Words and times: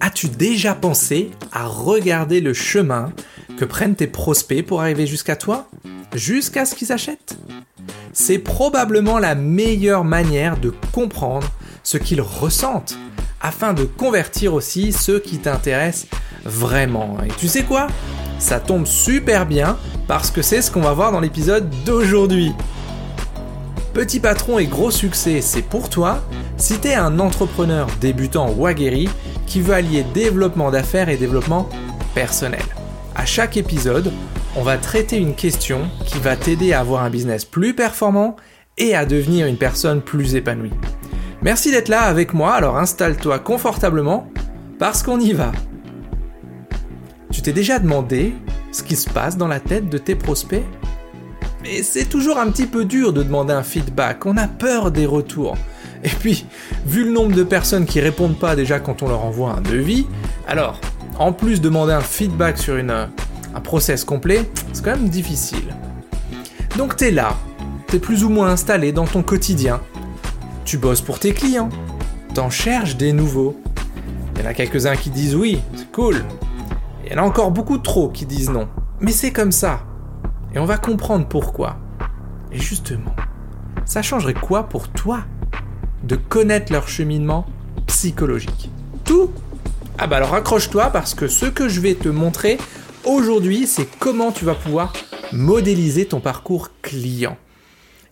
As-tu 0.00 0.28
déjà 0.28 0.74
pensé 0.74 1.30
à 1.52 1.66
regarder 1.66 2.40
le 2.40 2.54
chemin 2.54 3.12
que 3.58 3.64
prennent 3.64 3.94
tes 3.94 4.06
prospects 4.06 4.64
pour 4.64 4.80
arriver 4.80 5.06
jusqu'à 5.06 5.36
toi? 5.36 5.68
Jusqu'à 6.14 6.64
ce 6.64 6.74
qu'ils 6.74 6.92
achètent? 6.92 7.36
C'est 8.12 8.38
probablement 8.38 9.18
la 9.18 9.34
meilleure 9.34 10.04
manière 10.04 10.58
de 10.58 10.72
comprendre 10.92 11.48
ce 11.82 11.98
qu'ils 11.98 12.22
ressentent 12.22 12.96
afin 13.40 13.72
de 13.72 13.84
convertir 13.84 14.54
aussi 14.54 14.92
ceux 14.92 15.20
qui 15.20 15.38
t'intéressent 15.38 16.06
vraiment. 16.44 17.18
Et 17.24 17.28
tu 17.38 17.48
sais 17.48 17.62
quoi? 17.62 17.86
Ça 18.38 18.58
tombe 18.58 18.86
super 18.86 19.46
bien 19.46 19.76
parce 20.08 20.30
que 20.30 20.42
c'est 20.42 20.62
ce 20.62 20.70
qu'on 20.70 20.80
va 20.80 20.92
voir 20.92 21.12
dans 21.12 21.20
l'épisode 21.20 21.68
d'aujourd'hui. 21.84 22.52
Petit 23.92 24.20
patron 24.20 24.58
et 24.58 24.66
gros 24.66 24.90
succès, 24.90 25.40
c'est 25.40 25.62
pour 25.62 25.90
toi 25.90 26.22
si 26.56 26.78
tu 26.78 26.88
es 26.88 26.94
un 26.94 27.18
entrepreneur 27.18 27.86
débutant 28.00 28.52
ou 28.56 28.66
aguerri 28.66 29.08
qui 29.50 29.60
veut 29.60 29.74
allier 29.74 30.04
développement 30.14 30.70
d'affaires 30.70 31.08
et 31.08 31.16
développement 31.16 31.68
personnel. 32.14 32.62
À 33.16 33.26
chaque 33.26 33.56
épisode, 33.56 34.12
on 34.56 34.62
va 34.62 34.78
traiter 34.78 35.16
une 35.16 35.34
question 35.34 35.90
qui 36.06 36.18
va 36.18 36.36
t'aider 36.36 36.72
à 36.72 36.80
avoir 36.80 37.02
un 37.02 37.10
business 37.10 37.44
plus 37.44 37.74
performant 37.74 38.36
et 38.78 38.94
à 38.94 39.04
devenir 39.04 39.48
une 39.48 39.56
personne 39.56 40.02
plus 40.02 40.36
épanouie. 40.36 40.70
Merci 41.42 41.72
d'être 41.72 41.88
là 41.88 42.02
avec 42.02 42.32
moi, 42.32 42.54
alors 42.54 42.78
installe-toi 42.78 43.40
confortablement 43.40 44.30
parce 44.78 45.02
qu'on 45.02 45.18
y 45.18 45.32
va. 45.32 45.50
Tu 47.32 47.42
t'es 47.42 47.52
déjà 47.52 47.80
demandé 47.80 48.32
ce 48.70 48.84
qui 48.84 48.94
se 48.94 49.10
passe 49.10 49.36
dans 49.36 49.48
la 49.48 49.58
tête 49.58 49.88
de 49.88 49.98
tes 49.98 50.14
prospects? 50.14 50.64
Mais 51.62 51.82
c'est 51.82 52.04
toujours 52.04 52.38
un 52.38 52.50
petit 52.52 52.66
peu 52.66 52.84
dur 52.84 53.12
de 53.12 53.24
demander 53.24 53.52
un 53.52 53.64
feedback, 53.64 54.26
on 54.26 54.36
a 54.36 54.46
peur 54.46 54.92
des 54.92 55.06
retours. 55.06 55.56
Et 56.04 56.08
puis, 56.08 56.46
vu 56.86 57.04
le 57.04 57.12
nombre 57.12 57.34
de 57.34 57.42
personnes 57.42 57.86
qui 57.86 58.00
répondent 58.00 58.38
pas 58.38 58.56
déjà 58.56 58.80
quand 58.80 59.02
on 59.02 59.08
leur 59.08 59.24
envoie 59.24 59.52
un 59.52 59.60
devis, 59.60 60.06
alors, 60.46 60.80
en 61.18 61.32
plus 61.32 61.60
demander 61.60 61.92
un 61.92 62.00
feedback 62.00 62.58
sur 62.58 62.76
une, 62.76 62.90
un 62.90 63.60
process 63.60 64.04
complet, 64.04 64.50
c'est 64.72 64.84
quand 64.84 64.96
même 64.96 65.08
difficile. 65.08 65.74
Donc 66.76 66.96
t'es 66.96 67.10
là, 67.10 67.36
t'es 67.88 67.98
plus 67.98 68.24
ou 68.24 68.28
moins 68.30 68.48
installé 68.48 68.92
dans 68.92 69.06
ton 69.06 69.22
quotidien, 69.22 69.80
tu 70.64 70.78
bosses 70.78 71.00
pour 71.00 71.18
tes 71.18 71.34
clients. 71.34 71.68
T'en 72.34 72.48
cherches 72.48 72.96
des 72.96 73.12
nouveaux. 73.12 73.60
Il 74.36 74.42
y 74.42 74.46
en 74.46 74.50
a 74.50 74.54
quelques-uns 74.54 74.94
qui 74.94 75.10
disent 75.10 75.34
oui, 75.34 75.60
c'est 75.74 75.90
cool. 75.90 76.24
Il 77.04 77.12
y 77.12 77.14
en 77.14 77.22
a 77.22 77.26
encore 77.26 77.50
beaucoup 77.50 77.78
trop 77.78 78.08
qui 78.08 78.24
disent 78.24 78.50
non. 78.50 78.68
Mais 79.00 79.10
c'est 79.10 79.32
comme 79.32 79.50
ça. 79.50 79.80
Et 80.54 80.58
on 80.60 80.64
va 80.64 80.78
comprendre 80.78 81.26
pourquoi. 81.26 81.76
Et 82.52 82.58
justement, 82.58 83.14
ça 83.84 84.00
changerait 84.00 84.34
quoi 84.34 84.68
pour 84.68 84.88
toi? 84.88 85.24
De 86.02 86.16
connaître 86.16 86.72
leur 86.72 86.88
cheminement 86.88 87.46
psychologique 87.86 88.70
Tout 89.04 89.32
Ah 89.98 90.06
bah 90.06 90.16
alors 90.16 90.34
accroche-toi 90.34 90.90
parce 90.90 91.14
que 91.14 91.28
ce 91.28 91.46
que 91.46 91.68
je 91.68 91.80
vais 91.80 91.94
te 91.94 92.08
montrer 92.08 92.58
aujourd'hui, 93.04 93.66
c'est 93.66 93.86
comment 93.98 94.32
tu 94.32 94.44
vas 94.44 94.54
pouvoir 94.54 94.92
modéliser 95.32 96.06
ton 96.06 96.20
parcours 96.20 96.70
client. 96.82 97.36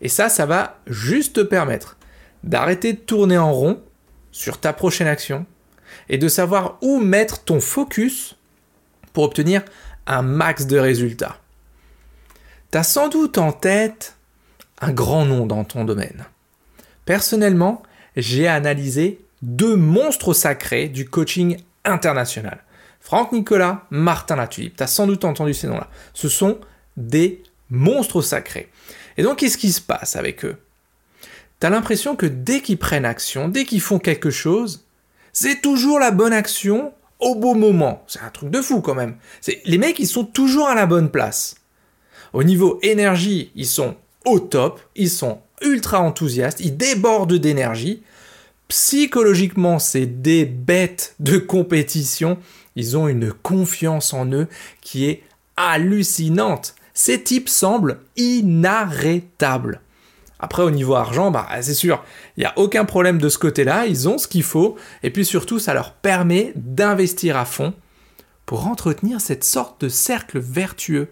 Et 0.01 0.09
ça, 0.09 0.29
ça 0.29 0.47
va 0.47 0.79
juste 0.87 1.37
te 1.37 1.41
permettre 1.41 1.97
d'arrêter 2.45 2.93
de 2.93 2.99
tourner 2.99 3.39
en 3.39 3.53
rond 3.53 3.83
sur 4.31 4.59
ta 4.59 4.73
prochaine 4.73 5.09
action 5.09 5.47
et 6.09 6.19
de 6.19 6.29
savoir 6.29 6.79
où 6.83 7.01
mettre 7.01 7.43
ton 7.43 7.61
focus 7.61 8.37
pour 9.13 9.25
obtenir 9.25 9.63
un 10.07 10.23
max 10.23 10.67
de 10.67 10.79
résultats. 10.79 11.39
Tu 12.71 12.79
as 12.79 12.83
sans 12.83 13.09
doute 13.09 13.39
en 13.39 13.53
tête 13.53 14.17
un 14.81 14.93
grand 14.93 15.25
nom 15.25 15.47
dans 15.47 15.65
ton 15.65 15.85
domaine. 15.85 16.27
Personnellement, 17.09 17.83
j'ai 18.17 18.49
analysé 18.49 19.25
deux 19.41 19.77
monstres 19.77 20.35
sacrés 20.35 20.89
du 20.89 21.09
coaching 21.09 21.57
international. 21.87 22.63
Franck 23.01 23.33
Nicolas, 23.33 23.87
Martin 23.89 24.37
Latulippe. 24.37 24.77
Tu 24.77 24.83
as 24.83 24.89
sans 24.89 25.07
doute 25.07 25.25
entendu 25.25 25.55
ces 25.55 25.69
noms-là. 25.69 25.89
Ce 26.13 26.29
sont 26.29 26.59
des 26.99 27.43
monstres 27.71 28.21
sacrés. 28.21 28.69
Et 29.17 29.23
donc, 29.23 29.39
qu'est-ce 29.39 29.57
qui 29.57 29.73
se 29.73 29.81
passe 29.81 30.17
avec 30.17 30.45
eux? 30.45 30.57
T'as 31.61 31.71
l'impression 31.71 32.15
que 32.15 32.27
dès 32.27 32.61
qu'ils 32.61 32.77
prennent 32.77 33.07
action, 33.07 33.49
dès 33.49 33.65
qu'ils 33.65 33.81
font 33.81 33.99
quelque 33.99 34.29
chose, 34.29 34.85
c'est 35.33 35.63
toujours 35.63 35.99
la 35.99 36.11
bonne 36.11 36.35
action 36.35 36.93
au 37.21 37.35
beau 37.37 37.55
moment. 37.55 38.05
C'est 38.07 38.21
un 38.21 38.29
truc 38.29 38.51
de 38.51 38.61
fou 38.61 38.83
quand 38.83 38.95
même. 38.95 39.17
Les 39.65 39.79
mecs, 39.79 39.99
ils 39.99 40.07
sont 40.07 40.27
toujours 40.27 40.69
à 40.69 40.75
la 40.75 40.85
bonne 40.85 41.11
place. 41.11 41.55
Au 42.35 42.45
niveau 42.45 42.79
énergie, 42.83 43.51
ils 43.55 43.67
sont 43.67 43.97
au 44.27 44.41
top, 44.41 44.83
ils 44.95 45.09
sont 45.09 45.41
ultra 45.63 46.01
enthousiastes, 46.01 46.61
ils 46.61 46.77
débordent 46.77 47.35
d'énergie. 47.35 48.03
Psychologiquement, 48.69 49.79
c'est 49.79 50.07
des 50.07 50.45
bêtes 50.45 51.15
de 51.21 51.39
compétition. 51.39 52.39
Ils 52.77 52.97
ont 52.97 53.09
une 53.09 53.33
confiance 53.33 54.13
en 54.13 54.31
eux 54.33 54.47
qui 54.81 55.07
est 55.07 55.23
hallucinante. 55.57 56.75
Ces 56.95 57.23
types 57.23 57.49
semblent 57.49 58.01
inarrêtables. 58.17 59.81
Après, 60.41 60.63
au 60.63 60.71
niveau 60.71 60.95
argent, 60.95 61.31
bah, 61.31 61.49
c'est 61.61 61.75
sûr, 61.75 62.05
il 62.37 62.41
n'y 62.41 62.47
a 62.47 62.57
aucun 62.57 62.85
problème 62.85 63.19
de 63.19 63.29
ce 63.29 63.39
côté-là, 63.39 63.87
ils 63.87 64.09
ont 64.09 64.19
ce 64.19 64.29
qu'il 64.29 64.45
faut, 64.45 64.77
et 65.03 65.11
puis 65.11 65.25
surtout, 65.25 65.59
ça 65.59 65.75
leur 65.75 65.93
permet 65.95 66.53
d'investir 66.55 67.37
à 67.37 67.45
fond 67.45 67.75
pour 68.47 68.67
entretenir 68.67 69.21
cette 69.21 69.45
sorte 69.45 69.81
de 69.81 69.89
cercle 69.89 70.39
vertueux. 70.39 71.09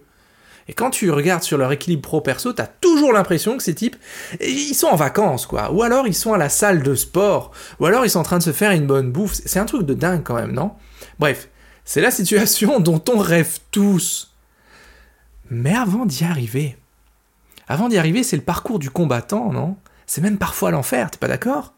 Et 0.68 0.74
quand 0.74 0.90
tu 0.90 1.10
regardes 1.10 1.42
sur 1.42 1.58
leur 1.58 1.70
équilibre 1.70 2.02
pro-perso, 2.02 2.52
tu 2.52 2.60
as 2.60 2.66
toujours 2.66 3.12
l'impression 3.12 3.56
que 3.56 3.62
ces 3.62 3.74
types, 3.74 3.96
ils 4.40 4.74
sont 4.74 4.88
en 4.88 4.96
vacances, 4.96 5.46
quoi. 5.46 5.70
Ou 5.72 5.82
alors 5.82 6.08
ils 6.08 6.14
sont 6.14 6.32
à 6.32 6.38
la 6.38 6.48
salle 6.48 6.82
de 6.82 6.94
sport, 6.94 7.52
ou 7.78 7.86
alors 7.86 8.04
ils 8.04 8.10
sont 8.10 8.18
en 8.18 8.24
train 8.24 8.38
de 8.38 8.42
se 8.42 8.52
faire 8.52 8.72
une 8.72 8.86
bonne 8.86 9.12
bouffe. 9.12 9.34
C'est 9.34 9.60
un 9.60 9.64
truc 9.64 9.86
de 9.86 9.94
dingue 9.94 10.22
quand 10.24 10.34
même, 10.34 10.52
non? 10.52 10.72
Bref, 11.18 11.48
c'est 11.84 12.00
la 12.00 12.10
situation 12.10 12.80
dont 12.80 13.02
on 13.08 13.18
rêve 13.18 13.58
tous. 13.70 14.34
Mais 15.50 15.76
avant 15.76 16.04
d'y 16.04 16.24
arriver, 16.24 16.76
avant 17.68 17.88
d'y 17.88 17.98
arriver, 17.98 18.24
c'est 18.24 18.36
le 18.36 18.42
parcours 18.42 18.80
du 18.80 18.90
combattant, 18.90 19.52
non? 19.52 19.76
C'est 20.06 20.20
même 20.20 20.38
parfois 20.38 20.72
l'enfer, 20.72 21.10
t'es 21.10 21.18
pas 21.18 21.28
d'accord? 21.28 21.74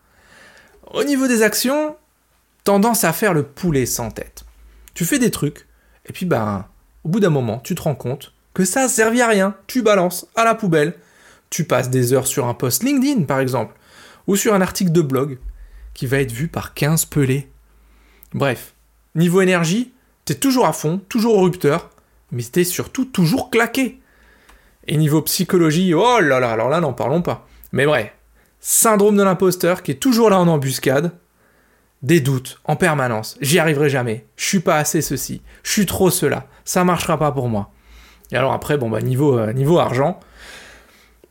Au 0.93 1.05
niveau 1.05 1.29
des 1.29 1.43
actions, 1.43 1.97
tendance 2.65 3.05
à 3.05 3.13
faire 3.13 3.35
le 3.35 3.43
poulet 3.43 3.85
sans 3.85 4.11
tête. 4.11 4.45
Tu 4.95 5.05
fais 5.05 5.19
des 5.19 5.31
trucs, 5.31 5.67
et 6.07 6.13
puis 6.13 6.25
ben, 6.25 6.67
au 7.05 7.11
bout 7.11 7.21
d'un 7.21 7.31
moment, 7.31 7.59
tu 7.59 7.75
te 7.75 7.83
rends 7.83 7.95
compte 7.95 8.33
que 8.55 8.65
ça 8.65 8.87
a 8.87 9.03
à 9.03 9.29
rien. 9.29 9.55
Tu 9.67 9.83
balances 9.83 10.27
à 10.35 10.45
la 10.45 10.55
poubelle. 10.55 10.95
Tu 11.51 11.65
passes 11.65 11.91
des 11.91 12.13
heures 12.13 12.27
sur 12.27 12.47
un 12.47 12.55
post 12.55 12.83
LinkedIn, 12.83 13.23
par 13.23 13.41
exemple, 13.41 13.75
ou 14.27 14.37
sur 14.37 14.55
un 14.55 14.61
article 14.61 14.93
de 14.93 15.01
blog 15.01 15.39
qui 15.95 16.07
va 16.07 16.21
être 16.21 16.33
vu 16.33 16.49
par 16.49 16.75
15 16.75 17.07
pelés. 17.07 17.51
Bref, 18.35 18.75
niveau 19.15 19.41
énergie, 19.41 19.93
t'es 20.25 20.35
toujours 20.35 20.67
à 20.67 20.73
fond, 20.73 21.01
toujours 21.09 21.37
au 21.37 21.43
rupteur, 21.43 21.91
mais 22.31 22.43
t'es 22.43 22.65
surtout 22.65 23.07
toujours 23.07 23.51
claqué. 23.51 24.01
Et 24.87 24.97
niveau 24.97 25.23
psychologie, 25.23 25.95
oh 25.95 26.21
là 26.21 26.41
là, 26.41 26.53
alors 26.53 26.69
là, 26.69 26.81
n'en 26.81 26.93
parlons 26.93 27.23
pas. 27.23 27.47
Mais 27.73 27.87
bref, 27.87 28.13
syndrome 28.61 29.17
de 29.17 29.23
l'imposteur 29.23 29.83
qui 29.83 29.93
est 29.93 30.01
toujours 30.01 30.31
là 30.31 30.39
en 30.39 30.49
embuscade, 30.49 31.13
des 32.03 32.21
doutes 32.21 32.61
en 32.65 32.77
permanence, 32.77 33.37
j'y 33.41 33.59
arriverai 33.59 33.91
jamais, 33.91 34.27
je 34.37 34.45
suis 34.45 34.61
pas 34.61 34.77
assez 34.77 35.03
ceci, 35.03 35.43
je 35.63 35.73
suis 35.73 35.87
trop 35.87 36.11
cela, 36.11 36.47
ça 36.65 36.85
marchera 36.85 37.19
pas 37.19 37.33
pour 37.33 37.49
moi. 37.49 37.73
Et 38.33 38.37
alors 38.37 38.53
après, 38.53 38.77
bon 38.77 38.91
bah 38.91 39.01
niveau, 39.01 39.39
euh, 39.39 39.53
niveau 39.53 39.79
argent, 39.79 40.21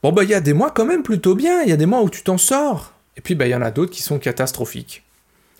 bon 0.03 0.11
bah 0.11 0.23
il 0.23 0.29
y 0.29 0.33
a 0.33 0.41
des 0.41 0.53
mois 0.53 0.71
quand 0.71 0.85
même 0.85 1.03
plutôt 1.03 1.35
bien, 1.35 1.61
il 1.61 1.69
y 1.69 1.73
a 1.73 1.77
des 1.77 1.85
mois 1.85 2.01
où 2.01 2.09
tu 2.09 2.23
t'en 2.23 2.37
sors, 2.37 2.93
et 3.15 3.21
puis 3.21 3.35
bah 3.35 3.47
il 3.47 3.51
y 3.51 3.55
en 3.55 3.61
a 3.61 3.71
d'autres 3.71 3.91
qui 3.91 4.01
sont 4.01 4.19
catastrophiques. 4.19 5.03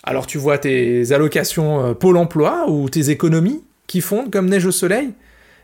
Alors 0.04 0.26
tu 0.26 0.38
vois 0.38 0.58
tes 0.58 1.12
allocations 1.12 1.86
euh, 1.86 1.94
Pôle 1.94 2.18
emploi 2.18 2.70
ou 2.70 2.90
tes 2.90 3.10
économies 3.10 3.64
qui 3.88 4.02
fondent 4.02 4.32
comme 4.32 4.50
neige 4.50 4.66
au 4.66 4.72
soleil, 4.72 5.14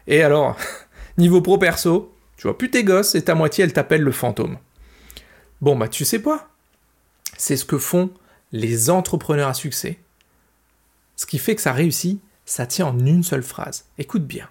et 0.07 0.21
alors, 0.21 0.57
niveau 1.17 1.41
pro-perso, 1.41 2.13
tu 2.37 2.43
vois 2.43 2.57
plus 2.57 2.69
tes 2.69 2.83
gosses 2.83 3.15
et 3.15 3.23
ta 3.23 3.35
moitié, 3.35 3.63
elle 3.63 3.73
t'appelle 3.73 4.01
le 4.01 4.11
fantôme. 4.11 4.57
Bon, 5.61 5.75
bah 5.75 5.87
tu 5.87 6.05
sais 6.05 6.21
quoi? 6.21 6.49
C'est 7.37 7.55
ce 7.57 7.65
que 7.65 7.77
font 7.77 8.09
les 8.51 8.89
entrepreneurs 8.89 9.49
à 9.49 9.53
succès. 9.53 9.97
Ce 11.15 11.25
qui 11.25 11.39
fait 11.39 11.55
que 11.55 11.61
ça 11.61 11.71
réussit, 11.71 12.19
ça 12.45 12.65
tient 12.65 12.87
en 12.87 12.99
une 12.99 13.23
seule 13.23 13.43
phrase. 13.43 13.85
Écoute 13.97 14.25
bien. 14.25 14.49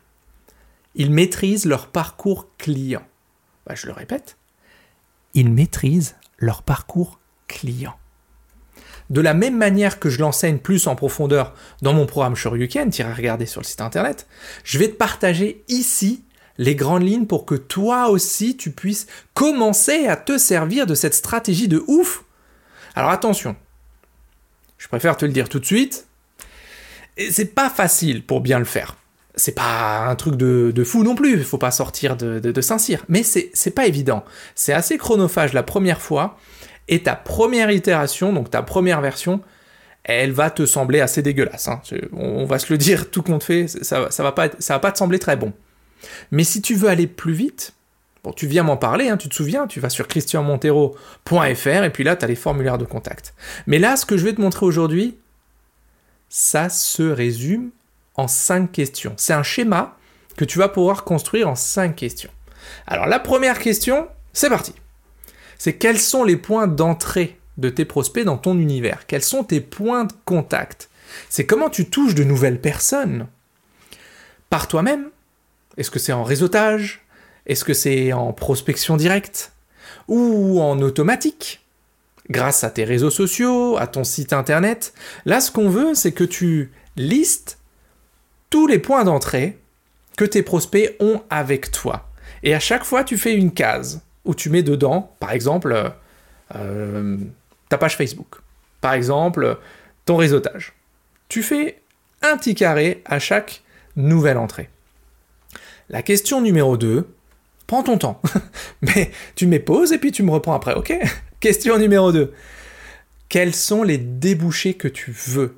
Ils 0.95 1.11
maîtrisent 1.11 1.67
leur 1.67 1.89
parcours 1.89 2.49
client. 2.59 3.03
Bah, 3.67 3.75
je 3.75 3.87
le 3.87 3.93
répète. 3.93 4.37
Ils 5.35 5.51
maîtrisent 5.51 6.17
leur 6.39 6.63
parcours 6.63 7.21
client. 7.49 7.95
De 9.11 9.21
la 9.21 9.35
même 9.35 9.57
manière 9.57 9.99
que 9.99 10.09
je 10.09 10.21
l'enseigne 10.21 10.59
plus 10.59 10.87
en 10.87 10.97
profondeur 10.97 11.55
dans 11.83 11.93
mon 11.93 12.07
programme 12.07 12.37
Shoryuken, 12.37 12.91
à 13.01 13.15
regarder 13.15 13.47
sur 13.47 13.61
le 13.61 13.67
site 13.67 13.81
internet, 13.81 14.27
je 14.65 14.79
vais 14.79 14.89
te 14.89 14.95
partager 14.95 15.65
ici 15.69 16.25
les 16.59 16.75
grandes 16.75 17.03
lignes 17.03 17.27
pour 17.27 17.45
que 17.45 17.55
toi 17.55 18.09
aussi 18.09 18.57
tu 18.57 18.71
puisses 18.71 19.07
commencer 19.35 20.07
à 20.07 20.17
te 20.17 20.39
servir 20.39 20.87
de 20.87 20.95
cette 20.95 21.15
stratégie 21.15 21.69
de 21.69 21.83
ouf. 21.87 22.25
Alors 22.95 23.11
attention, 23.11 23.57
je 24.79 24.89
préfère 24.89 25.17
te 25.17 25.25
le 25.25 25.33
dire 25.33 25.49
tout 25.49 25.59
de 25.59 25.65
suite, 25.65 26.07
c'est 27.31 27.55
pas 27.55 27.71
facile 27.71 28.25
pour 28.25 28.41
bien 28.41 28.59
le 28.59 28.65
faire. 28.65 28.97
C'est 29.35 29.55
pas 29.55 30.07
un 30.09 30.15
truc 30.15 30.37
de, 30.37 30.85
fou 30.85 31.05
non 31.05 31.15
plus, 31.15 31.33
il 31.33 31.45
faut 31.45 31.59
pas 31.59 31.71
sortir 31.71 32.17
de, 32.17 32.39
de, 32.39 32.61
Saint-Cyr, 32.61 33.05
mais 33.09 33.23
c'est 33.23 33.75
pas 33.75 33.87
évident. 33.87 34.25
C'est 34.55 34.75
assez 34.75 34.99
chronophage 34.99 35.55
la 35.55 35.63
première 35.63 36.03
fois, 36.03 36.37
et 36.89 37.03
ta 37.03 37.15
première 37.15 37.71
itération, 37.71 38.33
donc 38.33 38.51
ta 38.51 38.63
première 38.63 39.01
version, 39.01 39.41
elle 40.05 40.33
va 40.33 40.51
te 40.51 40.67
sembler 40.67 41.01
assez 41.01 41.23
dégueulasse. 41.23 41.69
Hein. 41.69 41.81
On 42.13 42.45
va 42.45 42.59
se 42.59 42.73
le 42.73 42.79
dire, 42.79 43.11
tout 43.11 43.23
compte 43.23 43.45
fait, 43.45 43.69
ça, 43.69 44.11
ça 44.11 44.23
va 44.23 44.33
pas, 44.33 44.49
ça 44.59 44.75
va 44.75 44.81
pas 44.81 44.93
te 44.93 44.99
sembler 44.99 45.19
très 45.19 45.37
bon. 45.37 45.53
Mais 46.31 46.45
si 46.45 46.61
tu 46.61 46.75
veux 46.75 46.89
aller 46.89 47.07
plus 47.07 47.33
vite, 47.33 47.75
bon, 48.25 48.33
tu 48.33 48.47
viens 48.47 48.63
m'en 48.63 48.77
parler, 48.77 49.09
hein, 49.09 49.17
tu 49.17 49.29
te 49.29 49.35
souviens, 49.35 49.67
tu 49.67 49.81
vas 49.81 49.91
sur 49.91 50.09
christianmontero.fr 50.09 51.85
et 51.85 51.91
puis 51.91 52.05
là, 52.05 52.17
tu 52.17 52.25
as 52.25 52.29
les 52.29 52.35
formulaires 52.35 52.79
de 52.79 52.85
contact. 52.85 53.35
Mais 53.67 53.79
là, 53.79 53.97
ce 53.97 54.07
que 54.07 54.17
je 54.17 54.25
vais 54.25 54.33
te 54.33 54.41
montrer 54.41 54.67
aujourd'hui, 54.67 55.17
ça 56.29 56.69
se 56.69 57.03
résume 57.03 57.71
en 58.17 58.29
cinq 58.29 58.73
questions. 58.73 59.15
C'est 59.17 59.33
un 59.33 59.43
schéma 59.43 59.97
que 60.37 60.45
tu 60.45 60.59
vas 60.59 60.69
pouvoir 60.69 61.05
construire 61.05 61.49
en 61.49 61.55
cinq 61.55 61.97
questions. 61.97 62.31
Alors 62.87 63.07
la 63.07 63.19
première 63.19 63.59
question, 63.59 64.09
c'est 64.33 64.49
parti. 64.49 64.75
C'est 65.59 65.75
quels 65.75 66.01
sont 66.01 66.25
les 66.25 66.37
points 66.37 66.67
d'entrée 66.67 67.39
de 67.59 67.69
tes 67.69 67.85
prospects 67.85 68.25
dans 68.25 68.39
ton 68.39 68.59
univers? 68.59 69.07
Quels 69.07 69.23
sont 69.23 69.45
tes 69.45 69.61
points 69.61 70.05
de 70.05 70.13
contact? 70.25 70.89
C'est 71.29 71.47
comment 71.47 71.71
tu 71.71 71.89
touches 71.89 72.15
de 72.15 72.25
nouvelles 72.25 72.61
personnes? 72.61 73.27
Par 74.51 74.69
toi-même? 74.69 75.11
Est-ce 75.77 75.91
que 75.91 75.99
c'est 75.99 76.13
en 76.13 76.25
réseautage? 76.25 77.03
Est-ce 77.47 77.65
que 77.65 77.75
c'est 77.75 78.13
en 78.13 78.33
prospection 78.33 78.97
directe? 78.97 79.53
Ou 80.09 80.61
en 80.61 80.81
automatique? 80.81 81.65
Grâce 82.31 82.65
à 82.65 82.71
tes 82.71 82.85
réseaux 82.85 83.11
sociaux, 83.11 83.77
à 83.79 83.87
ton 83.87 84.05
site 84.05 84.33
internet? 84.33 84.95
Là, 85.27 85.41
ce 85.41 85.51
qu'on 85.51 85.69
veut, 85.69 85.95
c'est 85.95 86.13
que 86.13 86.25
tu 86.25 86.73
listes 86.97 87.59
les 88.67 88.79
points 88.79 89.05
d'entrée 89.05 89.59
que 90.17 90.25
tes 90.25 90.43
prospects 90.43 90.97
ont 91.01 91.23
avec 91.31 91.71
toi. 91.71 92.09
Et 92.43 92.55
à 92.55 92.61
chaque 92.61 92.85
fois, 92.85 93.05
tu 93.05 93.17
fais 93.17 93.35
une 93.35 93.53
case 93.53 94.03
où 94.25 94.35
tu 94.35 94.51
mets 94.51 94.63
dedans, 94.63 95.15
par 95.21 95.33
exemple, 95.33 95.93
euh, 96.55 97.17
ta 97.69 97.79
page 97.79 97.97
Facebook. 97.97 98.37
Par 98.81 98.95
exemple, 98.95 99.59
ton 100.05 100.17
réseautage. 100.17 100.75
Tu 101.29 101.43
fais 101.43 101.81
un 102.23 102.37
petit 102.37 102.55
carré 102.55 103.03
à 103.05 103.19
chaque 103.19 103.63
nouvelle 103.97 104.39
entrée. 104.39 104.69
La 105.89 106.03
question 106.03 106.41
numéro 106.41 106.77
2, 106.77 107.09
prends 107.67 107.83
ton 107.83 107.99
temps. 107.99 108.21
Mais 108.83 109.11
tu 109.35 109.47
mets 109.47 109.59
pause 109.59 109.93
et 109.93 109.99
puis 109.99 110.13
tu 110.13 110.23
me 110.23 110.31
reprends 110.31 110.55
après, 110.55 110.75
ok? 110.75 110.95
Question 111.41 111.79
numéro 111.79 112.13
2. 112.13 112.33
Quels 113.29 113.55
sont 113.55 113.83
les 113.83 113.99
débouchés 113.99 114.75
que 114.75 114.89
tu 114.89 115.11
veux? 115.11 115.57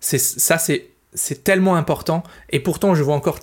Ça, 0.00 0.58
c'est 0.58 0.88
tellement 1.44 1.76
important. 1.76 2.22
Et 2.50 2.60
pourtant, 2.60 2.94
je 2.94 3.02
vois 3.02 3.14
encore 3.14 3.38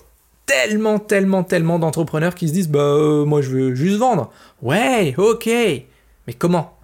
tellement, 0.46 0.98
tellement, 0.98 1.44
tellement 1.44 1.78
d'entrepreneurs 1.78 2.34
qui 2.34 2.48
se 2.48 2.52
disent 2.52 2.68
Bah, 2.68 2.80
euh, 2.80 3.24
moi, 3.24 3.42
je 3.42 3.50
veux 3.50 3.74
juste 3.74 3.98
vendre. 3.98 4.32
Ouais, 4.62 5.14
ok. 5.16 5.46
Mais 5.46 6.34
comment 6.34 6.78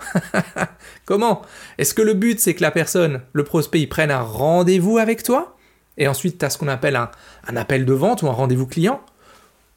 Comment 1.04 1.42
Est-ce 1.78 1.94
que 1.94 2.02
le 2.02 2.14
but, 2.14 2.40
c'est 2.40 2.54
que 2.54 2.62
la 2.62 2.70
personne, 2.70 3.20
le 3.32 3.44
prospect, 3.44 3.80
il 3.80 3.88
prenne 3.88 4.10
un 4.10 4.22
rendez-vous 4.22 4.98
avec 4.98 5.22
toi 5.22 5.56
Et 5.98 6.08
ensuite, 6.08 6.38
tu 6.38 6.44
as 6.44 6.50
ce 6.50 6.58
qu'on 6.58 6.68
appelle 6.68 6.96
un, 6.96 7.56
appel 7.56 7.84
de 7.84 7.92
vente 7.92 8.22
ou 8.22 8.28
un 8.28 8.32
rendez-vous 8.32 8.66
client? 8.66 9.00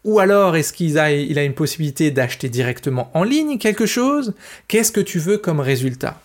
Ou 0.05 0.19
alors, 0.19 0.55
est-ce 0.55 0.71
qu'il 0.71 0.97
a, 0.99 1.11
il 1.11 1.37
a 1.37 1.43
une 1.43 1.53
possibilité 1.53 2.11
d'acheter 2.11 2.47
directement 2.47 3.11
en 3.13 3.23
ligne 3.23 3.57
quelque 3.57 3.85
chose? 3.85 4.35
Qu'est-ce 4.69 4.91
que 4.93 5.01
tu 5.01 5.19
veux 5.19 5.37
comme 5.37 5.59
résultat? 5.59 6.17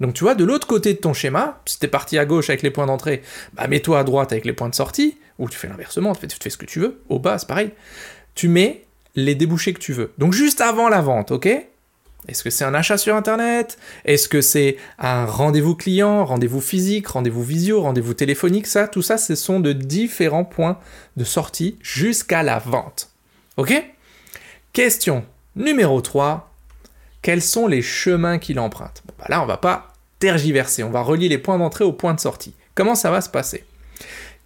Donc 0.00 0.14
tu 0.14 0.24
vois, 0.24 0.34
de 0.34 0.44
l'autre 0.44 0.66
côté 0.66 0.94
de 0.94 0.98
ton 0.98 1.12
schéma, 1.12 1.60
si 1.66 1.78
t'es 1.78 1.88
parti 1.88 2.18
à 2.18 2.24
gauche 2.24 2.50
avec 2.50 2.62
les 2.62 2.70
points 2.70 2.86
d'entrée, 2.86 3.22
bah 3.54 3.66
mets-toi 3.66 3.98
à 3.98 4.04
droite 4.04 4.32
avec 4.32 4.44
les 4.44 4.52
points 4.52 4.68
de 4.68 4.74
sortie, 4.74 5.18
ou 5.38 5.48
tu 5.48 5.58
fais 5.58 5.68
l'inversement, 5.68 6.14
tu 6.14 6.26
fais, 6.40 6.50
ce 6.50 6.56
que 6.56 6.66
tu 6.66 6.80
veux, 6.80 7.00
au 7.08 7.18
bas 7.18 7.38
c'est 7.38 7.48
pareil. 7.48 7.70
Tu 8.34 8.48
mets 8.48 8.84
les 9.14 9.34
débouchés 9.34 9.72
que 9.72 9.80
tu 9.80 9.92
veux. 9.92 10.12
Donc 10.18 10.32
juste 10.32 10.60
avant 10.60 10.88
la 10.88 11.00
vente, 11.00 11.32
ok? 11.32 11.48
Est-ce 12.26 12.42
que 12.42 12.50
c'est 12.50 12.64
un 12.64 12.74
achat 12.74 12.98
sur 12.98 13.14
internet? 13.14 13.78
Est-ce 14.04 14.28
que 14.28 14.40
c'est 14.40 14.76
un 14.98 15.24
rendez-vous 15.24 15.76
client, 15.76 16.24
rendez-vous 16.24 16.60
physique, 16.60 17.06
rendez-vous 17.08 17.42
visio, 17.42 17.80
rendez-vous 17.80 18.12
téléphonique? 18.12 18.66
Ça, 18.66 18.88
tout 18.88 19.02
ça, 19.02 19.18
ce 19.18 19.34
sont 19.34 19.60
de 19.60 19.72
différents 19.72 20.44
points 20.44 20.78
de 21.16 21.24
sortie 21.24 21.78
jusqu'à 21.80 22.42
la 22.42 22.58
vente. 22.58 23.10
Ok? 23.56 23.72
Question 24.72 25.24
numéro 25.56 26.00
3 26.00 26.47
quels 27.22 27.42
sont 27.42 27.66
les 27.66 27.82
chemins 27.82 28.38
qu'il 28.38 28.58
emprunte 28.60 29.02
bah 29.18 29.26
Là, 29.28 29.42
on 29.42 29.46
va 29.46 29.56
pas 29.56 29.92
tergiverser, 30.18 30.82
on 30.82 30.90
va 30.90 31.02
relier 31.02 31.28
les 31.28 31.38
points 31.38 31.58
d'entrée 31.58 31.84
aux 31.84 31.92
points 31.92 32.14
de 32.14 32.20
sortie. 32.20 32.54
Comment 32.74 32.94
ça 32.94 33.10
va 33.10 33.20
se 33.20 33.28
passer 33.28 33.64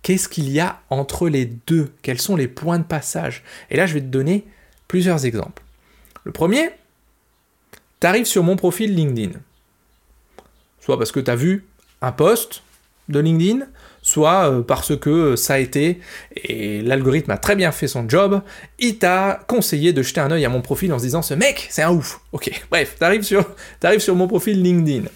Qu'est-ce 0.02 0.28
qu'il 0.28 0.50
y 0.50 0.58
a 0.58 0.80
entre 0.90 1.28
les 1.28 1.46
deux 1.46 1.92
Quels 2.02 2.20
sont 2.20 2.34
les 2.34 2.48
points 2.48 2.78
de 2.78 2.84
passage 2.84 3.44
Et 3.70 3.76
là, 3.76 3.86
je 3.86 3.94
vais 3.94 4.00
te 4.00 4.06
donner 4.06 4.44
plusieurs 4.88 5.24
exemples. 5.24 5.62
Le 6.24 6.32
premier, 6.32 6.70
tu 8.00 8.06
arrives 8.06 8.26
sur 8.26 8.42
mon 8.42 8.56
profil 8.56 8.94
LinkedIn. 8.94 9.38
Soit 10.80 10.98
parce 10.98 11.12
que 11.12 11.20
tu 11.20 11.30
as 11.30 11.36
vu 11.36 11.66
un 12.00 12.10
post 12.10 12.62
de 13.08 13.20
LinkedIn, 13.20 13.66
soit 14.12 14.50
euh, 14.50 14.62
parce 14.62 14.96
que 14.96 15.36
ça 15.36 15.54
a 15.54 15.58
été, 15.58 16.00
et 16.36 16.82
l'algorithme 16.82 17.30
a 17.30 17.38
très 17.38 17.56
bien 17.56 17.72
fait 17.72 17.88
son 17.88 18.08
job, 18.08 18.42
il 18.78 18.98
t'a 18.98 19.40
conseillé 19.48 19.92
de 19.92 20.02
jeter 20.02 20.20
un 20.20 20.30
œil 20.30 20.44
à 20.44 20.48
mon 20.48 20.60
profil 20.60 20.92
en 20.92 20.98
se 20.98 21.04
disant 21.04 21.22
ce 21.22 21.34
mec, 21.34 21.66
c'est 21.70 21.82
un 21.82 21.90
ouf. 21.90 22.20
Ok, 22.32 22.50
bref, 22.70 22.96
t'arrives 22.98 23.22
sur, 23.22 23.44
arrives 23.82 24.00
sur 24.00 24.14
mon 24.14 24.28
profil 24.28 24.62
LinkedIn. 24.62 25.08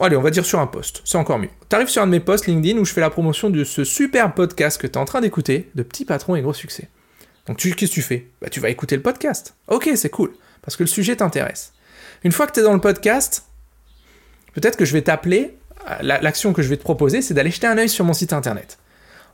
allez, 0.00 0.16
on 0.16 0.22
va 0.22 0.30
dire 0.30 0.46
sur 0.46 0.60
un 0.60 0.68
post, 0.68 1.02
c'est 1.04 1.18
encore 1.18 1.38
mieux. 1.38 1.50
T'arrives 1.68 1.88
sur 1.88 2.02
un 2.02 2.06
de 2.06 2.12
mes 2.12 2.20
posts 2.20 2.46
LinkedIn 2.46 2.78
où 2.78 2.84
je 2.84 2.92
fais 2.92 3.00
la 3.00 3.10
promotion 3.10 3.50
de 3.50 3.64
ce 3.64 3.82
super 3.82 4.32
podcast 4.34 4.80
que 4.80 4.86
t'es 4.86 4.98
en 4.98 5.04
train 5.04 5.20
d'écouter, 5.20 5.68
de 5.74 5.82
Petit 5.82 6.04
Patron 6.04 6.36
et 6.36 6.42
Gros 6.42 6.54
Succès. 6.54 6.88
Donc 7.46 7.58
qu'est-ce 7.58 7.74
que 7.74 7.86
tu 7.86 8.02
fais? 8.02 8.28
Bah 8.40 8.48
tu 8.48 8.60
vas 8.60 8.70
écouter 8.70 8.96
le 8.96 9.02
podcast. 9.02 9.54
Ok, 9.68 9.90
c'est 9.96 10.10
cool, 10.10 10.32
parce 10.62 10.76
que 10.76 10.84
le 10.84 10.88
sujet 10.88 11.16
t'intéresse. 11.16 11.72
Une 12.22 12.32
fois 12.32 12.46
que 12.46 12.52
t'es 12.52 12.62
dans 12.62 12.72
le 12.72 12.80
podcast, 12.80 13.44
peut-être 14.54 14.76
que 14.76 14.84
je 14.84 14.92
vais 14.92 15.02
t'appeler 15.02 15.56
l'action 16.00 16.52
que 16.52 16.62
je 16.62 16.68
vais 16.68 16.76
te 16.76 16.82
proposer, 16.82 17.22
c'est 17.22 17.34
d'aller 17.34 17.50
jeter 17.50 17.66
un 17.66 17.78
œil 17.78 17.88
sur 17.88 18.04
mon 18.04 18.12
site 18.12 18.32
internet. 18.32 18.78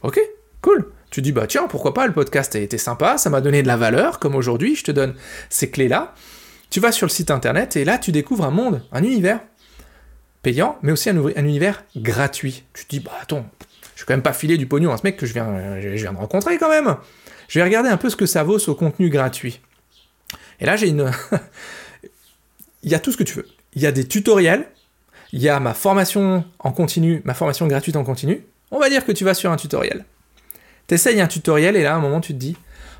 Ok, 0.02 0.20
cool. 0.62 0.91
Tu 1.11 1.23
dis, 1.23 1.32
bah 1.32 1.47
tiens, 1.47 1.67
pourquoi 1.69 1.93
pas, 1.93 2.06
le 2.06 2.12
podcast 2.12 2.55
a 2.55 2.61
été 2.61 2.79
sympa, 2.79 3.19
ça 3.19 3.31
m'a 3.31 3.41
donné 3.41 3.62
de 3.62 3.67
la 3.67 3.76
valeur, 3.76 4.19
comme 4.20 4.35
aujourd'hui, 4.35 4.76
je 4.76 4.85
te 4.85 4.93
donne 4.93 5.14
ces 5.49 5.70
clés-là. 5.70 6.14
Tu 6.70 6.79
vas 6.79 6.93
sur 6.93 7.06
le 7.06 7.11
site 7.11 7.32
internet 7.32 7.76
et 7.76 7.85
là, 7.85 7.99
tu 7.99 8.12
découvres 8.12 8.44
un 8.44 8.50
monde, 8.50 8.82
un 8.93 9.02
univers 9.02 9.41
payant, 10.43 10.79
mais 10.82 10.93
aussi 10.93 11.11
un, 11.11 11.17
univers 11.37 11.85
gratuit. 11.97 12.64
Tu 12.75 12.85
te 12.85 12.91
dis, 12.91 13.00
bah 13.00 13.12
attends, 13.20 13.44
je 13.96 14.03
vais 14.03 14.06
quand 14.06 14.14
même 14.14 14.23
pas 14.23 14.32
filer 14.32 14.56
du 14.56 14.67
pognon 14.67 14.93
à 14.93 14.96
ce 14.96 15.03
mec 15.03 15.17
que 15.17 15.26
je 15.26 15.32
viens, 15.32 15.81
je 15.81 15.88
viens 15.88 16.12
de 16.12 16.19
rencontrer 16.19 16.58
quand 16.58 16.70
même. 16.70 16.96
Je 17.49 17.58
vais 17.58 17.64
regarder 17.64 17.88
un 17.88 17.96
peu 17.96 18.08
ce 18.08 18.17
que 18.17 18.26
ça 18.26 18.44
vaut, 18.44 18.61
ce 18.61 18.70
contenu 18.70 19.11
gratuit. 19.11 19.61
Et 20.61 20.67
là, 20.67 20.76
j'ai 20.76 20.88
une. 20.88 21.11
Il 22.82 22.91
y 22.91 22.94
a 22.94 23.00
tout 23.00 23.11
ce 23.11 23.17
que 23.17 23.25
tu 23.25 23.35
veux. 23.35 23.46
Il 23.75 23.82
y 23.82 23.87
a 23.87 23.93
des 23.93 24.06
tutoriels 24.06 24.67
il 25.32 25.41
y 25.41 25.49
a 25.49 25.61
ma 25.61 25.75
formation 25.75 26.44
en 26.59 26.73
continu, 26.73 27.23
ma 27.25 27.35
formation 27.35 27.67
gratuite 27.67 27.97
en 27.97 28.05
continu. 28.05 28.44
On 28.71 28.79
va 28.79 28.88
dire 28.88 29.05
que 29.05 29.12
tu 29.12 29.25
vas 29.25 29.35
sur 29.35 29.50
un 29.50 29.56
tutoriel. 29.56 30.05
T'essayes 30.87 31.20
un 31.20 31.27
tutoriel 31.27 31.77
et 31.77 31.82
là, 31.82 31.94
à 31.94 31.96
un 31.96 32.01
moment, 32.01 32.20
tu 32.20 32.32
te 32.32 32.39
dis, 32.39 32.56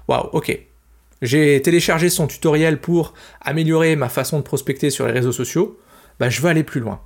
waouh, 0.08 0.28
ok, 0.32 0.58
j'ai 1.22 1.60
téléchargé 1.62 2.08
son 2.08 2.26
tutoriel 2.26 2.80
pour 2.80 3.14
améliorer 3.40 3.96
ma 3.96 4.08
façon 4.08 4.38
de 4.38 4.42
prospecter 4.42 4.90
sur 4.90 5.06
les 5.06 5.12
réseaux 5.12 5.32
sociaux, 5.32 5.78
bah, 6.18 6.30
je 6.30 6.40
veux 6.40 6.49
aller 6.49 6.64
plus 6.64 6.80
loin. 6.80 7.00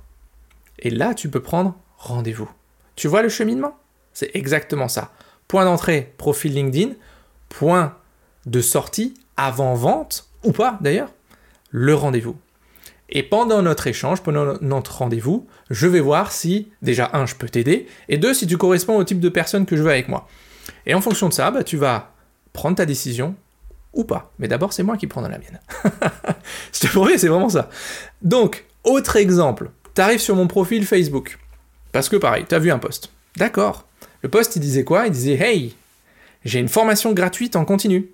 Et 0.79 0.89
là, 0.89 1.13
tu 1.13 1.29
peux 1.29 1.41
prendre 1.41 1.75
rendez-vous. 1.97 2.49
Tu 2.95 3.07
vois 3.07 3.21
le 3.21 3.29
cheminement? 3.29 3.77
C'est 4.13 4.31
exactement 4.35 4.87
ça. 4.87 5.11
Point 5.47 5.65
d'entrée, 5.65 6.13
profil 6.17 6.53
LinkedIn. 6.53 6.93
Point 7.49 7.95
de 8.45 8.61
sortie, 8.61 9.13
avant-vente, 9.37 10.29
ou 10.43 10.51
pas 10.51 10.77
d'ailleurs, 10.81 11.11
le 11.71 11.95
rendez-vous. 11.95 12.37
Et 13.09 13.23
pendant 13.23 13.61
notre 13.61 13.87
échange, 13.87 14.21
pendant 14.21 14.57
notre 14.61 14.97
rendez-vous, 14.97 15.47
je 15.69 15.87
vais 15.87 15.99
voir 15.99 16.31
si, 16.31 16.71
déjà, 16.81 17.11
un, 17.13 17.25
je 17.25 17.35
peux 17.35 17.47
t'aider, 17.47 17.87
et 18.09 18.17
deux, 18.17 18.33
si 18.33 18.47
tu 18.47 18.57
corresponds 18.57 18.97
au 18.97 19.03
type 19.03 19.19
de 19.19 19.29
personne 19.29 19.65
que 19.65 19.75
je 19.75 19.83
veux 19.83 19.91
avec 19.91 20.07
moi. 20.07 20.27
Et 20.85 20.93
en 20.93 21.01
fonction 21.01 21.29
de 21.29 21.33
ça, 21.33 21.51
bah, 21.51 21.63
tu 21.63 21.77
vas 21.77 22.13
prendre 22.53 22.77
ta 22.77 22.85
décision 22.85 23.35
ou 23.93 24.03
pas. 24.03 24.31
Mais 24.39 24.47
d'abord, 24.47 24.73
c'est 24.73 24.83
moi 24.83 24.97
qui 24.97 25.07
prends 25.07 25.21
la 25.21 25.29
mienne. 25.29 25.59
je 26.73 26.79
te 26.79 26.87
promets, 26.87 27.17
c'est 27.17 27.27
vraiment 27.27 27.49
ça. 27.49 27.69
Donc, 28.21 28.65
autre 28.83 29.15
exemple, 29.17 29.69
tu 29.93 30.01
arrives 30.01 30.19
sur 30.19 30.35
mon 30.35 30.47
profil 30.47 30.85
Facebook. 30.85 31.37
Parce 31.91 32.09
que 32.09 32.17
pareil, 32.17 32.45
tu 32.47 32.55
as 32.55 32.59
vu 32.59 32.71
un 32.71 32.79
post. 32.79 33.09
D'accord. 33.37 33.87
Le 34.21 34.29
post, 34.29 34.55
il 34.55 34.59
disait 34.59 34.83
quoi? 34.83 35.07
Il 35.07 35.11
disait 35.11 35.35
Hey, 35.39 35.75
j'ai 36.43 36.59
une 36.59 36.67
formation 36.67 37.13
gratuite 37.13 37.55
en 37.55 37.65
continu. 37.65 38.09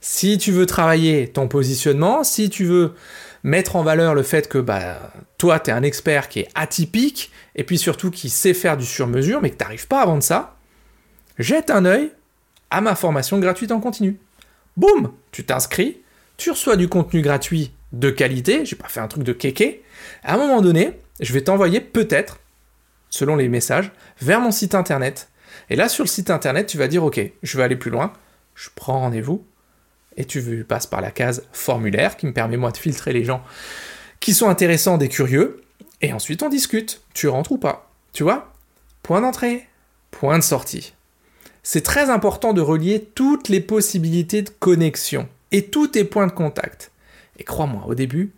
Si 0.00 0.38
tu 0.38 0.52
veux 0.52 0.66
travailler 0.66 1.28
ton 1.28 1.48
positionnement, 1.48 2.24
si 2.24 2.50
tu 2.50 2.64
veux 2.64 2.94
mettre 3.42 3.76
en 3.76 3.82
valeur 3.82 4.14
le 4.14 4.22
fait 4.22 4.48
que 4.48 4.58
bah, 4.58 5.12
toi, 5.38 5.60
tu 5.60 5.70
es 5.70 5.72
un 5.72 5.82
expert 5.82 6.28
qui 6.28 6.40
est 6.40 6.48
atypique, 6.54 7.30
et 7.54 7.64
puis 7.64 7.78
surtout 7.78 8.10
qui 8.10 8.28
sait 8.28 8.54
faire 8.54 8.76
du 8.76 8.86
sur-mesure, 8.86 9.40
mais 9.40 9.50
que 9.50 9.56
tu 9.56 9.64
n'arrives 9.64 9.86
pas 9.86 10.02
à 10.02 10.06
vendre 10.06 10.22
ça, 10.22 10.56
jette 11.38 11.70
un 11.70 11.84
œil 11.84 12.12
à 12.70 12.80
ma 12.80 12.94
formation 12.94 13.38
gratuite 13.38 13.72
en 13.72 13.80
continu. 13.80 14.18
Boum 14.76 15.12
Tu 15.32 15.44
t'inscris, 15.44 15.98
tu 16.36 16.50
reçois 16.50 16.76
du 16.76 16.88
contenu 16.88 17.22
gratuit 17.22 17.72
de 17.92 18.10
qualité, 18.10 18.64
j'ai 18.64 18.76
pas 18.76 18.88
fait 18.88 19.00
un 19.00 19.08
truc 19.08 19.24
de 19.24 19.32
kéké, 19.32 19.82
à 20.22 20.34
un 20.34 20.38
moment 20.38 20.60
donné, 20.60 20.98
je 21.18 21.32
vais 21.32 21.42
t'envoyer 21.42 21.80
peut-être, 21.80 22.38
selon 23.08 23.36
les 23.36 23.48
messages, 23.48 23.90
vers 24.20 24.40
mon 24.40 24.52
site 24.52 24.74
internet. 24.74 25.28
Et 25.68 25.76
là, 25.76 25.88
sur 25.88 26.04
le 26.04 26.08
site 26.08 26.30
internet, 26.30 26.66
tu 26.66 26.78
vas 26.78 26.88
dire, 26.88 27.04
ok, 27.04 27.20
je 27.42 27.56
vais 27.56 27.64
aller 27.64 27.76
plus 27.76 27.90
loin, 27.90 28.12
je 28.54 28.68
prends 28.74 29.00
rendez-vous, 29.00 29.44
et 30.16 30.24
tu 30.24 30.64
passes 30.64 30.86
par 30.86 31.00
la 31.00 31.10
case 31.10 31.44
formulaire 31.52 32.16
qui 32.16 32.26
me 32.26 32.32
permet 32.32 32.56
moi 32.56 32.70
de 32.70 32.76
filtrer 32.76 33.12
les 33.12 33.24
gens 33.24 33.42
qui 34.20 34.34
sont 34.34 34.48
intéressants 34.48 34.98
des 34.98 35.08
curieux, 35.08 35.62
et 36.02 36.12
ensuite 36.12 36.42
on 36.42 36.48
discute, 36.48 37.02
tu 37.14 37.28
rentres 37.28 37.52
ou 37.52 37.58
pas. 37.58 37.90
Tu 38.12 38.22
vois? 38.22 38.52
Point 39.02 39.22
d'entrée, 39.22 39.66
point 40.10 40.38
de 40.38 40.44
sortie. 40.44 40.94
C'est 41.62 41.82
très 41.82 42.10
important 42.10 42.52
de 42.52 42.60
relier 42.60 43.08
toutes 43.14 43.48
les 43.48 43.60
possibilités 43.60 44.42
de 44.42 44.50
connexion 44.50 45.28
et 45.52 45.66
tous 45.66 45.88
tes 45.88 46.04
points 46.04 46.26
de 46.26 46.32
contact. 46.32 46.90
Et 47.38 47.44
crois-moi, 47.44 47.84
au 47.86 47.94
début, 47.94 48.32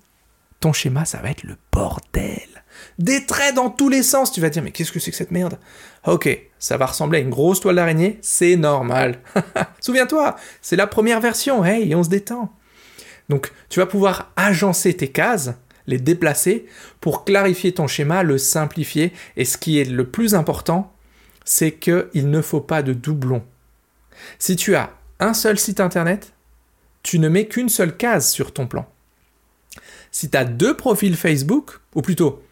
ton 0.61 0.73
schéma, 0.73 1.05
ça 1.05 1.19
va 1.19 1.31
être 1.31 1.45
le 1.45 1.57
bordel. 1.73 2.52
Des 2.99 3.27
traits 3.27 3.55
dans 3.55 3.71
tous 3.71 3.89
les 3.89 4.03
sens. 4.03 4.33
Tu 4.33 4.41
vas 4.41 4.51
dire, 4.51 4.63
mais 4.63 4.71
qu'est-ce 4.71 4.93
que 4.93 5.01
c'est 5.01 5.11
que 5.11 5.17
cette 5.17 5.31
merde? 5.31 5.59
Ok, 6.07 6.29
ça 6.59 6.77
va 6.77 6.87
ressembler 6.87 7.19
à 7.19 7.23
une 7.23 7.31
grosse 7.31 7.61
toile 7.61 7.77
d'araignée, 7.77 8.19
c'est 8.23 8.57
normal. 8.57 9.21
Souviens-toi, 9.81 10.37
c'est 10.61 10.77
la 10.77 10.87
première 10.87 11.21
version, 11.21 11.65
hey, 11.65 11.95
on 11.95 12.03
se 12.03 12.09
détend. 12.09 12.53
Donc, 13.29 13.53
tu 13.69 13.81
vas 13.81 13.87
pouvoir 13.87 14.33
agencer 14.37 14.95
tes 14.95 15.09
cases, 15.09 15.53
les 15.87 15.99
déplacer 15.99 16.67
pour 17.01 17.25
clarifier 17.25 17.73
ton 17.73 17.87
schéma, 17.87 18.23
le 18.23 18.39
simplifier. 18.39 19.13
Et 19.37 19.45
ce 19.45 19.57
qui 19.57 19.79
est 19.79 19.85
le 19.85 20.09
plus 20.09 20.35
important, 20.35 20.93
c'est 21.45 21.73
qu'il 21.73 22.31
ne 22.31 22.43
faut 22.43 22.61
pas 22.61 22.83
de 22.83 22.93
doublons. 22.93 23.43
Si 24.39 24.57
tu 24.57 24.75
as 24.75 24.91
un 25.21 25.35
seul 25.35 25.59
site 25.59 25.81
internet, 25.81 26.33
tu 27.03 27.19
ne 27.19 27.29
mets 27.29 27.47
qu'une 27.47 27.69
seule 27.69 27.97
case 27.97 28.31
sur 28.31 28.53
ton 28.53 28.67
plan. 28.67 28.89
Si 30.11 30.29
tu 30.29 30.37
as 30.37 30.45
deux 30.45 30.77
profils 30.77 31.17
Facebook, 31.17 31.81
ou 31.95 32.03
plutôt 32.03 32.43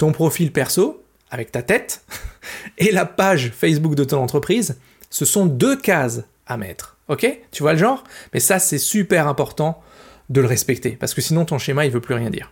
ton 0.00 0.12
profil 0.12 0.50
perso, 0.50 1.04
avec 1.30 1.52
ta 1.52 1.60
tête, 1.60 2.02
et 2.78 2.90
la 2.90 3.04
page 3.04 3.52
Facebook 3.54 3.94
de 3.94 4.04
ton 4.04 4.16
entreprise, 4.22 4.78
ce 5.10 5.26
sont 5.26 5.44
deux 5.44 5.76
cases 5.76 6.22
à 6.46 6.56
mettre. 6.56 6.96
Ok? 7.08 7.26
Tu 7.50 7.62
vois 7.62 7.74
le 7.74 7.78
genre? 7.78 8.02
Mais 8.32 8.40
ça, 8.40 8.58
c'est 8.58 8.78
super 8.78 9.28
important 9.28 9.82
de 10.30 10.40
le 10.40 10.46
respecter, 10.46 10.92
parce 10.92 11.12
que 11.12 11.20
sinon 11.20 11.44
ton 11.44 11.58
schéma, 11.58 11.84
il 11.84 11.90
veut 11.90 12.00
plus 12.00 12.14
rien 12.14 12.30
dire. 12.30 12.50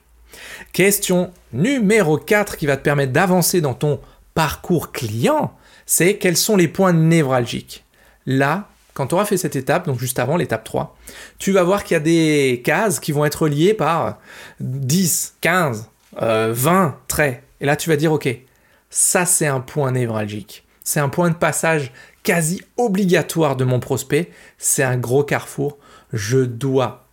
Question 0.75 1.33
numéro 1.55 2.19
4 2.19 2.59
qui 2.59 2.67
va 2.67 2.77
te 2.77 2.83
permettre 2.83 3.13
d'avancer 3.13 3.63
dans 3.63 3.73
ton 3.73 3.99
parcours 4.35 4.93
client, 4.93 5.57
c'est 5.87 6.19
quels 6.19 6.37
sont 6.37 6.57
les 6.57 6.69
points 6.69 6.93
névralgiques? 6.93 7.87
Là, 8.27 8.69
quand 8.93 9.07
tu 9.07 9.15
auras 9.15 9.25
fait 9.25 9.39
cette 9.39 9.57
étape, 9.57 9.87
donc 9.87 9.99
juste 9.99 10.19
avant 10.19 10.37
l'étape 10.37 10.65
3, 10.65 10.99
tu 11.39 11.53
vas 11.53 11.63
voir 11.63 11.83
qu'il 11.83 11.95
y 11.95 11.97
a 11.97 12.01
des 12.01 12.61
cases 12.63 13.01
qui 13.01 13.13
vont 13.13 13.25
être 13.25 13.49
liées 13.49 13.73
par 13.73 14.19
10, 14.61 15.37
15, 15.41 15.89
20 16.17 16.99
traits. 17.09 17.43
Et 17.61 17.67
là, 17.67 17.77
tu 17.77 17.89
vas 17.89 17.97
dire, 17.97 18.13
ok, 18.13 18.29
ça 18.91 19.27
c'est 19.27 19.47
un 19.47 19.61
point 19.61 19.93
névralgique. 19.93 20.65
C'est 20.83 21.01
un 21.01 21.09
point 21.09 21.31
de 21.31 21.35
passage 21.35 21.93
quasi 22.23 22.63
obligatoire 22.77 23.57
de 23.57 23.65
mon 23.65 23.81
prospect. 23.81 24.31
C'est 24.57 24.83
un 24.83 24.97
gros 24.97 25.25
carrefour. 25.25 25.79
Je 26.13 26.39
dois 26.39 27.07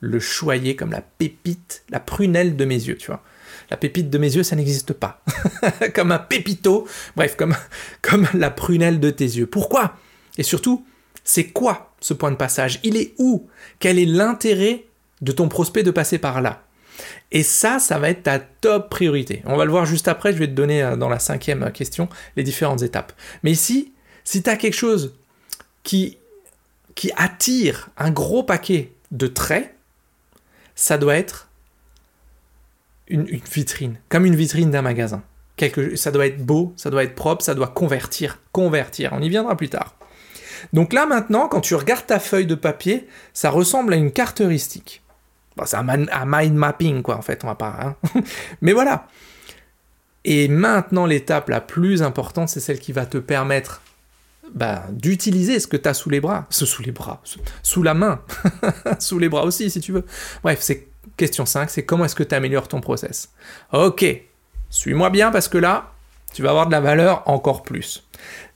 le 0.00 0.20
choyer 0.20 0.76
comme 0.76 0.92
la 0.92 1.00
pépite, 1.00 1.82
la 1.90 2.00
prunelle 2.00 2.56
de 2.56 2.64
mes 2.64 2.74
yeux, 2.74 2.96
tu 2.96 3.06
vois. 3.06 3.22
La 3.70 3.76
pépite 3.76 4.10
de 4.10 4.18
mes 4.18 4.36
yeux, 4.36 4.42
ça 4.42 4.54
n'existe 4.54 4.92
pas. 4.92 5.22
comme 5.94 6.12
un 6.12 6.18
pépito, 6.18 6.86
bref, 7.16 7.36
comme, 7.36 7.56
comme 8.02 8.28
la 8.34 8.50
prunelle 8.50 9.00
de 9.00 9.10
tes 9.10 9.24
yeux. 9.24 9.46
Pourquoi? 9.46 9.96
Et 10.38 10.42
surtout, 10.42 10.86
c'est 11.24 11.48
quoi 11.48 11.94
ce 12.00 12.14
point 12.14 12.30
de 12.30 12.36
passage? 12.36 12.80
Il 12.82 12.96
est 12.96 13.14
où? 13.18 13.48
Quel 13.78 13.98
est 13.98 14.04
l'intérêt 14.04 14.84
de 15.22 15.32
ton 15.32 15.48
prospect 15.48 15.82
de 15.82 15.90
passer 15.90 16.18
par 16.18 16.40
là? 16.40 16.65
Et 17.32 17.42
ça, 17.42 17.78
ça 17.78 17.98
va 17.98 18.10
être 18.10 18.22
ta 18.22 18.38
top 18.38 18.90
priorité. 18.90 19.42
On 19.46 19.56
va 19.56 19.64
le 19.64 19.70
voir 19.70 19.86
juste 19.86 20.08
après, 20.08 20.32
je 20.32 20.38
vais 20.38 20.46
te 20.46 20.52
donner 20.52 20.82
euh, 20.82 20.96
dans 20.96 21.08
la 21.08 21.18
cinquième 21.18 21.70
question 21.72 22.08
les 22.36 22.42
différentes 22.42 22.82
étapes. 22.82 23.12
Mais 23.42 23.50
ici, 23.50 23.92
si 24.24 24.42
tu 24.42 24.50
as 24.50 24.56
quelque 24.56 24.74
chose 24.74 25.14
qui, 25.82 26.18
attire 27.16 27.90
un 27.96 28.10
gros 28.10 28.42
paquet 28.42 28.92
de 29.12 29.26
traits, 29.26 29.74
ça 30.74 30.98
doit 30.98 31.16
être 31.16 31.48
une, 33.08 33.24
vitrine, 33.24 33.98
comme 34.08 34.26
une 34.26 34.34
vitrine 34.34 34.70
d'un 34.70 34.82
magasin. 34.82 35.22
Ça 35.94 36.10
doit 36.10 36.26
être 36.26 36.44
beau, 36.44 36.74
ça 36.76 36.90
doit 36.90 37.04
être 37.04 37.14
propre, 37.14 37.42
ça 37.42 37.54
doit 37.54 37.68
convertir, 37.68 38.40
convertir. 38.52 39.10
On 39.12 39.22
y 39.22 39.28
viendra 39.28 39.56
plus 39.56 39.68
tard. 39.68 39.96
Donc 40.72 40.92
là 40.92 41.06
maintenant, 41.06 41.48
quand 41.48 41.60
tu 41.60 41.74
regardes 41.74 42.06
ta 42.06 42.18
feuille 42.18 42.46
de 42.46 42.54
papier, 42.54 43.06
ça 43.32 43.50
ressemble 43.50 43.94
à 43.94 43.96
une 43.96 44.10
carte 44.10 44.40
heuristique. 44.40 45.02
C'est 45.64 45.76
un, 45.76 45.84
mind 46.26 46.54
mapping, 46.54 47.02
quoi, 47.02 47.16
en 47.16 47.22
fait, 47.22 47.44
on 47.44 47.46
va 47.46 47.54
pas. 47.54 47.78
Hein. 47.80 47.96
Mais 48.60 48.72
voilà. 48.72 49.06
Et 50.24 50.48
maintenant, 50.48 51.06
l'étape 51.06 51.48
la 51.48 51.60
plus 51.60 52.02
importante, 52.02 52.48
c'est 52.48 52.60
celle 52.60 52.78
qui 52.78 52.92
va 52.92 53.06
te 53.06 53.16
permettre 53.16 53.80
bah, 54.54 54.84
d'utiliser 54.90 55.60
ce 55.60 55.66
que 55.66 55.76
tu 55.76 55.88
as 55.88 55.94
sous 55.94 56.10
les 56.10 56.20
bras. 56.20 56.46
Ce 56.50 56.66
sous 56.66 56.82
les 56.82 56.92
bras, 56.92 57.22
sous, 57.62 57.82
la 57.82 57.94
main, 57.94 58.20
sous 58.98 59.18
les 59.18 59.28
bras 59.28 59.44
aussi, 59.44 59.70
si 59.70 59.80
tu 59.80 59.92
veux. 59.92 60.04
Bref, 60.42 60.58
c'est 60.60 60.88
question 61.16 61.46
5, 61.46 61.70
c'est 61.70 61.84
comment 61.84 62.04
est-ce 62.04 62.14
que 62.14 62.22
tu 62.22 62.34
améliores 62.34 62.68
ton 62.68 62.80
process. 62.80 63.30
Ok, 63.72 64.04
suis-moi 64.68 65.10
bien 65.10 65.30
parce 65.30 65.48
que 65.48 65.58
là, 65.58 65.92
tu 66.34 66.42
vas 66.42 66.50
avoir 66.50 66.66
de 66.66 66.72
la 66.72 66.80
valeur 66.80 67.22
encore 67.26 67.62
plus. 67.62 68.06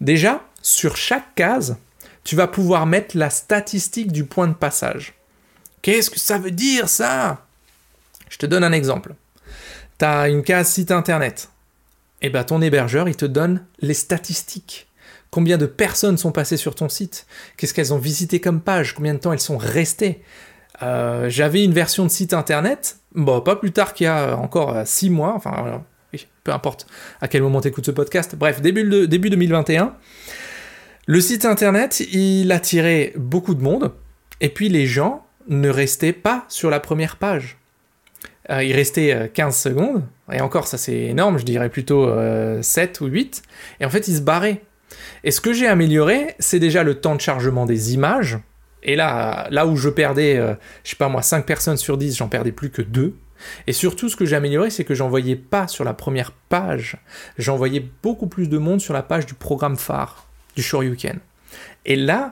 Déjà, 0.00 0.42
sur 0.60 0.96
chaque 0.96 1.34
case, 1.34 1.76
tu 2.24 2.36
vas 2.36 2.46
pouvoir 2.46 2.86
mettre 2.86 3.16
la 3.16 3.30
statistique 3.30 4.12
du 4.12 4.24
point 4.24 4.48
de 4.48 4.54
passage. 4.54 5.14
Qu'est-ce 5.82 6.10
que 6.10 6.20
ça 6.20 6.38
veut 6.38 6.50
dire 6.50 6.88
ça? 6.88 7.46
Je 8.28 8.38
te 8.38 8.46
donne 8.46 8.64
un 8.64 8.72
exemple. 8.72 9.14
Tu 9.98 10.04
as 10.04 10.28
une 10.28 10.42
case 10.42 10.68
site 10.68 10.90
internet. 10.90 11.50
Et 12.22 12.26
eh 12.26 12.30
bien 12.30 12.44
ton 12.44 12.60
hébergeur, 12.60 13.08
il 13.08 13.16
te 13.16 13.24
donne 13.24 13.64
les 13.80 13.94
statistiques. 13.94 14.88
Combien 15.30 15.56
de 15.56 15.66
personnes 15.66 16.18
sont 16.18 16.32
passées 16.32 16.58
sur 16.58 16.74
ton 16.74 16.88
site? 16.88 17.26
Qu'est-ce 17.56 17.72
qu'elles 17.72 17.94
ont 17.94 17.98
visité 17.98 18.40
comme 18.40 18.60
page? 18.60 18.94
Combien 18.94 19.14
de 19.14 19.18
temps 19.18 19.32
elles 19.32 19.40
sont 19.40 19.56
restées? 19.56 20.22
Euh, 20.82 21.30
J'avais 21.30 21.64
une 21.64 21.72
version 21.72 22.04
de 22.04 22.10
site 22.10 22.34
internet, 22.34 22.98
bon, 23.14 23.40
pas 23.40 23.56
plus 23.56 23.72
tard 23.72 23.94
qu'il 23.94 24.04
y 24.04 24.08
a 24.08 24.36
encore 24.36 24.76
6 24.84 25.06
euh, 25.06 25.10
mois, 25.10 25.34
enfin, 25.34 25.82
peu 26.44 26.52
importe 26.52 26.86
à 27.20 27.28
quel 27.28 27.42
moment 27.42 27.60
tu 27.60 27.68
écoutes 27.68 27.86
ce 27.86 27.90
podcast. 27.90 28.34
Bref, 28.34 28.60
début, 28.60 29.06
début 29.06 29.30
2021. 29.30 29.94
Le 31.06 31.20
site 31.20 31.44
internet, 31.44 32.00
il 32.12 32.50
attirait 32.52 33.12
beaucoup 33.16 33.54
de 33.54 33.62
monde, 33.62 33.92
et 34.40 34.48
puis 34.48 34.68
les 34.68 34.86
gens 34.86 35.26
ne 35.50 35.68
restaient 35.68 36.14
pas 36.14 36.44
sur 36.48 36.70
la 36.70 36.80
première 36.80 37.16
page. 37.16 37.58
Euh, 38.48 38.64
il 38.64 38.72
restait 38.72 39.30
15 39.34 39.54
euh, 39.54 39.70
secondes, 39.70 40.04
et 40.32 40.40
encore 40.40 40.66
ça 40.66 40.78
c'est 40.78 40.96
énorme, 40.96 41.38
je 41.38 41.44
dirais 41.44 41.68
plutôt 41.68 42.08
7 42.62 43.02
euh, 43.02 43.04
ou 43.04 43.08
8, 43.08 43.42
et 43.80 43.84
en 43.84 43.90
fait 43.90 44.08
ils 44.08 44.16
se 44.16 44.22
barraient. 44.22 44.62
Et 45.22 45.30
ce 45.30 45.40
que 45.40 45.52
j'ai 45.52 45.66
amélioré, 45.66 46.34
c'est 46.38 46.58
déjà 46.58 46.82
le 46.82 47.00
temps 47.00 47.14
de 47.14 47.20
chargement 47.20 47.66
des 47.66 47.92
images, 47.94 48.38
et 48.82 48.96
là, 48.96 49.46
là 49.50 49.66
où 49.66 49.76
je 49.76 49.90
perdais, 49.90 50.36
je 50.84 50.90
sais 50.90 50.96
pas 50.96 51.08
moi, 51.08 51.20
5 51.20 51.44
personnes 51.44 51.76
sur 51.76 51.98
10, 51.98 52.16
j'en 52.16 52.28
perdais 52.28 52.50
plus 52.50 52.70
que 52.70 52.80
2. 52.80 53.14
Et 53.66 53.72
surtout, 53.74 54.08
ce 54.08 54.16
que 54.16 54.24
j'ai 54.24 54.36
amélioré, 54.36 54.70
c'est 54.70 54.84
que 54.84 54.94
j'envoyais 54.94 55.36
pas 55.36 55.68
sur 55.68 55.84
la 55.84 55.92
première 55.92 56.32
page, 56.32 56.96
j'envoyais 57.38 57.84
beaucoup 58.02 58.26
plus 58.26 58.48
de 58.48 58.56
monde 58.56 58.80
sur 58.80 58.94
la 58.94 59.02
page 59.02 59.26
du 59.26 59.34
programme 59.34 59.76
phare 59.76 60.26
du 60.56 60.62
Shoryuken. 60.62 61.18
Et 61.84 61.96
là 61.96 62.30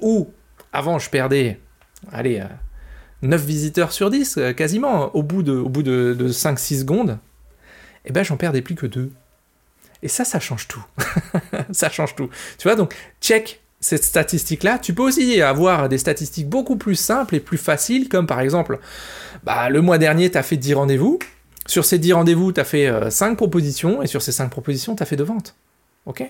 où 0.00 0.30
avant 0.72 0.98
je 0.98 1.10
perdais, 1.10 1.58
allez, 2.12 2.42
9 3.22 3.40
euh, 3.40 3.44
visiteurs 3.44 3.92
sur 3.92 4.10
10, 4.10 4.36
euh, 4.38 4.52
quasiment, 4.52 5.14
au 5.14 5.22
bout 5.22 5.42
de, 5.42 5.62
de, 6.14 6.28
5-6 6.28 6.80
secondes, 6.80 7.18
eh 8.04 8.12
ben 8.12 8.22
j'en 8.22 8.36
perdais 8.36 8.62
plus 8.62 8.74
que 8.74 8.86
2. 8.86 9.10
Et 10.02 10.08
ça, 10.08 10.24
ça 10.24 10.40
change 10.40 10.68
tout. 10.68 10.84
ça 11.72 11.88
change 11.88 12.14
tout. 12.14 12.28
Tu 12.58 12.68
vois, 12.68 12.76
donc, 12.76 12.94
check 13.20 13.62
cette 13.80 14.04
statistique-là. 14.04 14.78
Tu 14.78 14.94
peux 14.94 15.02
aussi 15.02 15.40
avoir 15.40 15.88
des 15.88 15.98
statistiques 15.98 16.48
beaucoup 16.48 16.76
plus 16.76 16.96
simples 16.96 17.34
et 17.36 17.40
plus 17.40 17.58
faciles, 17.58 18.08
comme 18.08 18.26
par 18.26 18.40
exemple, 18.40 18.78
bah, 19.44 19.68
le 19.70 19.80
mois 19.80 19.98
dernier, 19.98 20.30
tu 20.30 20.38
as 20.38 20.42
fait 20.42 20.56
10 20.56 20.74
rendez-vous. 20.74 21.18
Sur 21.66 21.84
ces 21.84 21.98
10 21.98 22.14
rendez-vous, 22.14 22.52
tu 22.52 22.60
as 22.60 22.64
fait 22.64 23.10
5 23.10 23.32
euh, 23.32 23.34
propositions, 23.36 24.02
et 24.02 24.06
sur 24.06 24.20
ces 24.22 24.32
5 24.32 24.50
propositions, 24.50 24.94
tu 24.96 25.02
as 25.02 25.06
fait 25.06 25.16
2 25.16 25.24
ventes. 25.24 25.54
OK? 26.06 26.22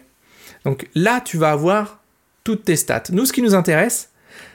Donc 0.64 0.88
là, 0.94 1.20
tu 1.20 1.36
vas 1.36 1.50
avoir 1.50 2.00
toutes 2.44 2.64
tes 2.64 2.76
stats. 2.76 3.04
Nous, 3.10 3.26
ce 3.26 3.32
qui 3.32 3.42
nous 3.42 3.54
intéresse, 3.54 4.10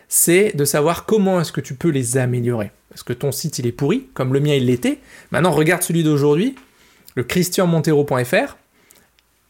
c'est 0.10 0.56
de 0.56 0.66
savoir 0.66 1.06
comment 1.06 1.40
est-ce 1.40 1.54
que 1.54 1.62
tu 1.62 1.76
peux 1.76 1.90
les 1.90 2.18
améliorer. 2.18 2.72
Parce 2.90 3.04
que 3.04 3.14
ton 3.14 3.32
site, 3.32 3.60
il 3.60 3.68
est 3.68 3.72
pourri, 3.72 4.10
comme 4.16 4.34
le 4.34 4.40
mien, 4.40 4.56
il 4.56 4.66
l'était. 4.66 5.00
Maintenant, 5.32 5.52
regarde 5.52 5.84
celui 5.84 6.04
d'aujourd'hui, 6.04 6.56
le 7.16 7.24
christianmontero.fr. 7.24 8.58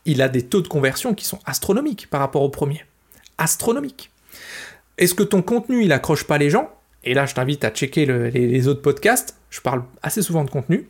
Il 0.05 0.21
a 0.21 0.27
des 0.27 0.43
taux 0.43 0.61
de 0.61 0.67
conversion 0.67 1.13
qui 1.15 1.25
sont 1.25 1.39
astronomiques 1.45 2.09
par 2.09 2.19
rapport 2.19 2.41
au 2.41 2.49
premier. 2.49 2.85
Astronomiques. 3.37 4.11
Est-ce 4.97 5.13
que 5.13 5.23
ton 5.23 5.41
contenu, 5.41 5.83
il 5.85 5.93
accroche 5.93 6.25
pas 6.25 6.37
les 6.37 6.49
gens? 6.49 6.69
Et 7.05 7.13
là, 7.13 7.25
je 7.25 7.33
t'invite 7.33 7.63
à 7.63 7.69
checker 7.69 8.05
les, 8.05 8.67
autres 8.67 8.81
podcasts. 8.81 9.37
Je 9.49 9.61
parle 9.61 9.83
assez 10.01 10.21
souvent 10.21 10.43
de 10.43 10.49
contenu. 10.49 10.89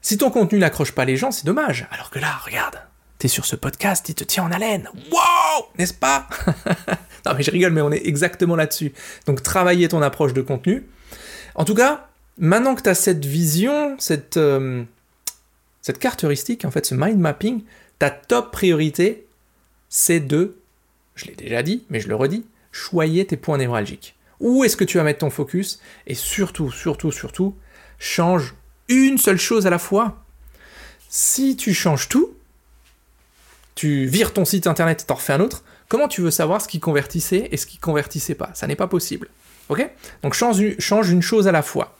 Si 0.00 0.18
ton 0.18 0.30
contenu 0.30 0.58
n'accroche 0.58 0.92
pas 0.92 1.04
les 1.04 1.16
gens, 1.16 1.30
c'est 1.30 1.46
dommage. 1.46 1.86
Alors 1.92 2.10
que 2.10 2.18
là, 2.18 2.40
regarde, 2.44 2.80
t'es 3.18 3.28
sur 3.28 3.46
ce 3.46 3.56
podcast, 3.56 4.08
il 4.08 4.14
te 4.14 4.24
tient 4.24 4.44
en 4.44 4.52
haleine. 4.52 4.88
Wow 5.10 5.66
N'est-ce 5.78 5.94
pas? 5.94 6.28
Non 7.26 7.32
mais 7.36 7.42
je 7.42 7.50
rigole, 7.50 7.72
mais 7.72 7.80
on 7.80 7.90
est 7.90 8.06
exactement 8.06 8.54
là-dessus. 8.54 8.92
Donc 9.26 9.42
travailler 9.42 9.88
ton 9.88 10.00
approche 10.00 10.32
de 10.32 10.42
contenu. 10.42 10.86
En 11.56 11.64
tout 11.64 11.74
cas, 11.74 12.08
maintenant 12.38 12.76
que 12.76 12.82
tu 12.82 12.88
as 12.88 12.94
cette 12.94 13.24
vision, 13.24 13.96
cette, 13.98 14.36
euh, 14.36 14.84
carte 15.98 16.22
heuristique, 16.22 16.64
en 16.64 16.70
fait, 16.70 16.86
ce 16.86 16.94
mind 16.94 17.18
mapping, 17.18 17.64
ta 17.98 18.10
top 18.10 18.52
priorité, 18.52 19.26
c'est 19.88 20.20
de, 20.20 20.58
je 21.16 21.24
l'ai 21.24 21.34
déjà 21.34 21.64
dit, 21.64 21.84
mais 21.90 21.98
je 21.98 22.06
le 22.06 22.14
redis, 22.14 22.46
choyer 22.70 23.26
tes 23.26 23.36
points 23.36 23.58
névralgiques. 23.58 24.14
Où 24.38 24.62
est-ce 24.62 24.76
que 24.76 24.84
tu 24.84 24.98
vas 24.98 25.02
mettre 25.02 25.20
ton 25.20 25.30
focus? 25.30 25.80
Et 26.06 26.14
surtout, 26.14 26.70
surtout, 26.70 27.10
surtout, 27.10 27.56
change 27.98 28.54
une 28.88 29.18
seule 29.18 29.38
chose 29.38 29.66
à 29.66 29.70
la 29.70 29.80
fois 29.80 30.22
si 31.08 31.56
tu 31.56 31.72
changes 31.72 32.08
tout, 32.08 32.35
tu 33.76 34.06
vires 34.06 34.32
ton 34.32 34.44
site 34.44 34.66
internet 34.66 35.02
et 35.02 35.04
t'en 35.04 35.14
refais 35.14 35.34
un 35.34 35.40
autre, 35.40 35.62
comment 35.88 36.08
tu 36.08 36.22
veux 36.22 36.32
savoir 36.32 36.60
ce 36.60 36.66
qui 36.66 36.80
convertissait 36.80 37.48
et 37.52 37.56
ce 37.56 37.66
qui 37.66 37.78
convertissait 37.78 38.34
pas? 38.34 38.50
Ça 38.54 38.66
n'est 38.66 38.74
pas 38.74 38.88
possible. 38.88 39.28
Ok? 39.68 39.88
Donc 40.22 40.34
change, 40.34 40.60
une 41.10 41.22
chose 41.22 41.46
à 41.46 41.52
la 41.52 41.62
fois. 41.62 41.96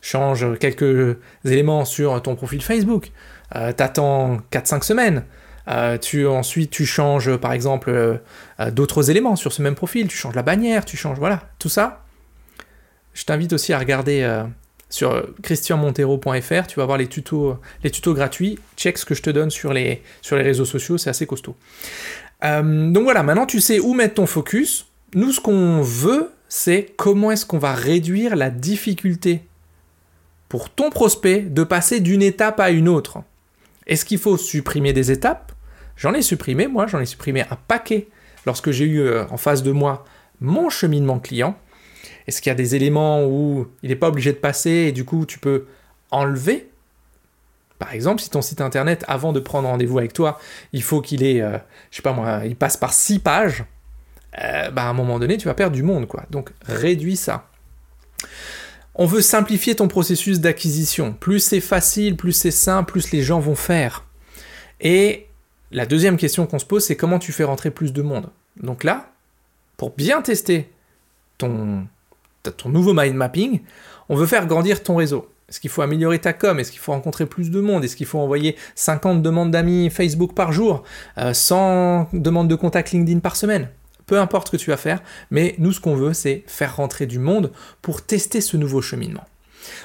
Change 0.00 0.58
quelques 0.58 1.16
éléments 1.44 1.84
sur 1.84 2.20
ton 2.22 2.34
profil 2.34 2.62
Facebook. 2.62 3.12
Euh, 3.54 3.72
T'attends 3.72 4.38
4-5 4.50 4.82
semaines. 4.82 5.24
Euh, 5.68 5.98
tu, 5.98 6.26
ensuite, 6.26 6.70
tu 6.70 6.86
changes 6.86 7.36
par 7.36 7.52
exemple 7.52 7.90
euh, 7.90 8.70
d'autres 8.70 9.10
éléments 9.10 9.36
sur 9.36 9.52
ce 9.52 9.60
même 9.60 9.74
profil. 9.74 10.08
Tu 10.08 10.16
changes 10.16 10.34
la 10.34 10.42
bannière, 10.42 10.84
tu 10.84 10.96
changes. 10.96 11.18
Voilà, 11.18 11.42
tout 11.58 11.68
ça. 11.68 12.04
Je 13.12 13.24
t'invite 13.24 13.52
aussi 13.52 13.72
à 13.72 13.78
regarder 13.78 14.44
sur 14.90 15.26
christianmontero.fr, 15.42 16.66
tu 16.66 16.78
vas 16.78 16.86
voir 16.86 16.98
les 16.98 17.08
tutos, 17.08 17.58
gratuits. 18.06 18.58
Check 18.76 18.98
ce 18.98 19.04
que 19.04 19.14
je 19.14 19.22
te 19.22 19.30
donne 19.30 19.50
sur 19.50 19.72
les, 19.72 20.02
sur 20.22 20.36
les 20.36 20.42
réseaux 20.42 20.64
sociaux, 20.64 20.98
c'est 20.98 21.10
assez 21.10 21.26
costaud. 21.26 21.56
donc 22.42 23.02
voilà, 23.02 23.22
maintenant 23.22 23.46
tu 23.46 23.60
sais 23.60 23.80
où 23.80 23.94
mettre 23.94 24.14
ton 24.14 24.26
focus. 24.26 24.86
Nous, 25.14 25.32
ce 25.32 25.40
qu'on 25.40 25.82
veut, 25.82 26.30
c'est 26.48 26.94
comment 26.96 27.30
est-ce 27.30 27.46
qu'on 27.46 27.58
va 27.58 27.74
réduire 27.74 28.36
la 28.36 28.50
difficulté 28.50 29.42
pour 30.48 30.70
ton 30.70 30.90
prospect 30.90 31.40
de 31.40 31.62
passer 31.62 32.00
d'une 32.00 32.22
étape 32.22 32.60
à 32.60 32.70
une 32.70 32.88
autre. 32.88 33.18
Est-ce 33.86 34.04
qu'il 34.04 34.18
faut 34.18 34.36
supprimer 34.36 34.92
des 34.92 35.10
étapes? 35.10 35.52
J'en 35.96 36.14
ai 36.14 36.22
supprimé, 36.22 36.66
moi, 36.68 36.86
j'en 36.86 37.00
ai 37.00 37.06
supprimé 37.06 37.42
un 37.42 37.58
paquet 37.68 38.08
lorsque 38.46 38.70
j'ai 38.70 38.84
eu 38.84 39.18
en 39.18 39.36
face 39.36 39.62
de 39.62 39.72
moi 39.72 40.04
mon 40.40 40.70
cheminement 40.70 41.18
client. 41.18 41.58
Est-ce 42.28 42.42
qu'il 42.42 42.50
y 42.50 42.52
a 42.52 42.56
des 42.56 42.76
éléments 42.76 43.24
où 43.24 43.66
il 43.82 43.88
n'est 43.88 43.96
pas 43.96 44.08
obligé 44.08 44.32
de 44.32 44.36
passer 44.36 44.70
et 44.70 44.92
du 44.92 45.06
coup 45.06 45.24
tu 45.24 45.38
peux 45.38 45.66
enlever? 46.10 46.70
Par 47.78 47.94
exemple, 47.94 48.20
si 48.20 48.28
ton 48.28 48.42
site 48.42 48.60
internet, 48.60 49.02
avant 49.08 49.32
de 49.32 49.40
prendre 49.40 49.66
rendez-vous 49.66 49.98
avec 49.98 50.12
toi, 50.12 50.38
il 50.72 50.82
faut 50.82 51.00
qu'il 51.00 51.22
ait, 51.22 51.40
euh, 51.40 51.56
je 51.90 51.96
sais 51.96 52.02
pas 52.02 52.12
moi, 52.12 52.42
il 52.44 52.54
passe 52.54 52.76
par 52.76 52.92
six 52.92 53.18
pages, 53.18 53.64
euh, 54.42 54.70
bah 54.70 54.82
à 54.82 54.88
un 54.88 54.92
moment 54.92 55.18
donné, 55.18 55.38
tu 55.38 55.46
vas 55.46 55.54
perdre 55.54 55.74
du 55.74 55.82
monde, 55.82 56.06
quoi. 56.06 56.24
Donc 56.30 56.52
réduis 56.62 57.16
ça. 57.16 57.48
On 58.94 59.06
veut 59.06 59.22
simplifier 59.22 59.76
ton 59.76 59.88
processus 59.88 60.40
d'acquisition. 60.40 61.14
Plus 61.14 61.40
c'est 61.40 61.60
facile, 61.60 62.16
plus 62.16 62.32
c'est 62.32 62.50
simple, 62.50 62.92
plus 62.92 63.10
les 63.10 63.22
gens 63.22 63.40
vont 63.40 63.54
faire. 63.54 64.04
Et 64.82 65.28
la 65.70 65.86
deuxième 65.86 66.18
question 66.18 66.46
qu'on 66.46 66.58
se 66.58 66.66
pose, 66.66 66.84
c'est 66.84 66.96
comment 66.96 67.18
tu 67.18 67.32
fais 67.32 67.44
rentrer 67.44 67.70
plus 67.70 67.94
de 67.94 68.02
monde? 68.02 68.28
Donc 68.60 68.84
là, 68.84 69.12
pour 69.78 69.94
bien 69.94 70.20
tester 70.20 70.70
ton, 71.38 71.86
ton 72.50 72.68
nouveau 72.68 72.94
mind 72.94 73.14
mapping, 73.14 73.60
on 74.08 74.16
veut 74.16 74.26
faire 74.26 74.46
grandir 74.46 74.82
ton 74.82 74.96
réseau. 74.96 75.28
Est-ce 75.48 75.60
qu'il 75.60 75.70
faut 75.70 75.80
améliorer 75.80 76.18
ta 76.18 76.34
com? 76.34 76.60
Est-ce 76.60 76.70
qu'il 76.70 76.80
faut 76.80 76.92
rencontrer 76.92 77.24
plus 77.24 77.50
de 77.50 77.60
monde? 77.60 77.82
Est-ce 77.82 77.96
qu'il 77.96 78.06
faut 78.06 78.18
envoyer 78.18 78.56
50 78.74 79.22
demandes 79.22 79.50
d'amis 79.50 79.88
Facebook 79.88 80.34
par 80.34 80.52
jour 80.52 80.82
100 81.32 82.00
euh, 82.00 82.04
demandes 82.12 82.48
de 82.48 82.54
contact 82.54 82.92
LinkedIn 82.92 83.20
par 83.20 83.34
semaine? 83.34 83.70
Peu 84.04 84.18
importe 84.18 84.48
ce 84.48 84.52
que 84.52 84.56
tu 84.56 84.70
vas 84.70 84.76
faire, 84.76 85.02
mais 85.30 85.54
nous 85.58 85.72
ce 85.72 85.80
qu'on 85.80 85.94
veut 85.94 86.12
c'est 86.12 86.44
faire 86.46 86.76
rentrer 86.76 87.06
du 87.06 87.18
monde 87.18 87.50
pour 87.82 88.02
tester 88.02 88.40
ce 88.40 88.56
nouveau 88.56 88.82
cheminement. 88.82 89.24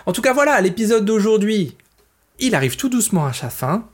En 0.05 0.12
tout 0.12 0.22
cas 0.22 0.34
voilà, 0.34 0.60
l'épisode 0.60 1.05
d'aujourd'hui, 1.05 1.77
il 2.39 2.55
arrive 2.55 2.75
tout 2.75 2.89
doucement 2.89 3.25
à 3.25 3.34
sa 3.34 3.50
fin. 3.50 3.88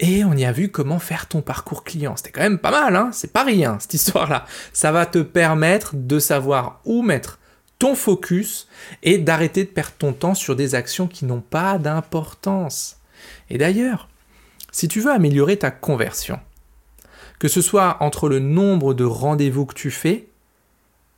Et 0.00 0.24
on 0.24 0.34
y 0.34 0.44
a 0.44 0.50
vu 0.50 0.70
comment 0.70 0.98
faire 0.98 1.28
ton 1.28 1.40
parcours 1.40 1.84
client. 1.84 2.16
C'était 2.16 2.32
quand 2.32 2.42
même 2.42 2.58
pas 2.58 2.72
mal, 2.72 2.96
hein? 2.96 3.10
C'est 3.12 3.32
pas 3.32 3.44
rien, 3.44 3.78
cette 3.78 3.94
histoire-là. 3.94 4.44
Ça 4.72 4.90
va 4.90 5.06
te 5.06 5.20
permettre 5.20 5.94
de 5.94 6.18
savoir 6.18 6.80
où 6.84 7.02
mettre 7.02 7.38
ton 7.78 7.94
focus 7.94 8.68
et 9.02 9.18
d'arrêter 9.18 9.64
de 9.64 9.68
perdre 9.68 9.94
ton 9.98 10.12
temps 10.12 10.34
sur 10.34 10.56
des 10.56 10.74
actions 10.74 11.06
qui 11.06 11.24
n'ont 11.24 11.40
pas 11.40 11.78
d'importance. 11.78 12.98
Et 13.50 13.58
d'ailleurs, 13.58 14.08
si 14.72 14.88
tu 14.88 15.00
veux 15.00 15.12
améliorer 15.12 15.56
ta 15.56 15.70
conversion, 15.70 16.40
que 17.38 17.48
ce 17.48 17.62
soit 17.62 17.96
entre 18.00 18.28
le 18.28 18.38
nombre 18.38 18.94
de 18.94 19.04
rendez-vous 19.04 19.66
que 19.66 19.74
tu 19.74 19.90
fais 19.90 20.28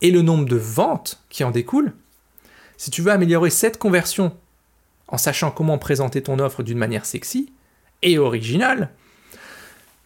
et 0.01 0.11
le 0.11 0.23
nombre 0.23 0.47
de 0.47 0.57
ventes 0.57 1.23
qui 1.29 1.45
en 1.45 1.51
découlent, 1.51 1.95
si 2.77 2.91
tu 2.91 3.03
veux 3.03 3.13
améliorer 3.13 3.51
cette 3.51 3.79
conversion 3.79 4.37
en 5.09 5.19
sachant 5.19 5.51
comment 5.51 5.79
présenter 5.79 6.23
ton 6.23 6.39
offre 6.39 6.63
d'une 6.63 6.79
manière 6.79 7.07
sexy 7.07 7.53
et 8.03 8.19
originale, 8.19 8.91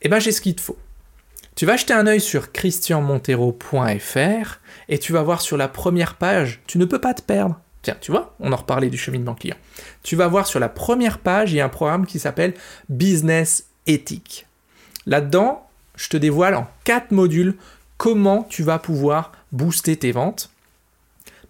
eh 0.02 0.08
ben 0.08 0.18
j'ai 0.18 0.32
ce 0.32 0.40
qu'il 0.40 0.54
te 0.54 0.60
faut. 0.60 0.78
Tu 1.60 1.66
vas 1.66 1.76
jeter 1.76 1.92
un 1.92 2.06
œil 2.06 2.22
sur 2.22 2.52
christianmontero.fr 2.52 4.60
et 4.88 4.98
tu 4.98 5.12
vas 5.12 5.22
voir 5.22 5.42
sur 5.42 5.58
la 5.58 5.68
première 5.68 6.14
page, 6.14 6.62
tu 6.66 6.78
ne 6.78 6.86
peux 6.86 7.02
pas 7.02 7.12
te 7.12 7.20
perdre. 7.20 7.60
Tiens, 7.82 7.98
tu 8.00 8.12
vois, 8.12 8.34
on 8.40 8.54
en 8.54 8.56
reparlait 8.56 8.88
du 8.88 8.96
cheminement 8.96 9.34
client. 9.34 9.58
Tu 10.02 10.16
vas 10.16 10.26
voir 10.26 10.46
sur 10.46 10.58
la 10.58 10.70
première 10.70 11.18
page, 11.18 11.52
il 11.52 11.56
y 11.56 11.60
a 11.60 11.66
un 11.66 11.68
programme 11.68 12.06
qui 12.06 12.18
s'appelle 12.18 12.54
Business 12.88 13.66
Ethique. 13.86 14.46
Là-dedans, 15.04 15.68
je 15.96 16.08
te 16.08 16.16
dévoile 16.16 16.54
en 16.54 16.66
quatre 16.84 17.10
modules 17.10 17.56
comment 17.98 18.44
tu 18.44 18.62
vas 18.62 18.78
pouvoir 18.78 19.30
booster 19.52 19.98
tes 19.98 20.12
ventes. 20.12 20.48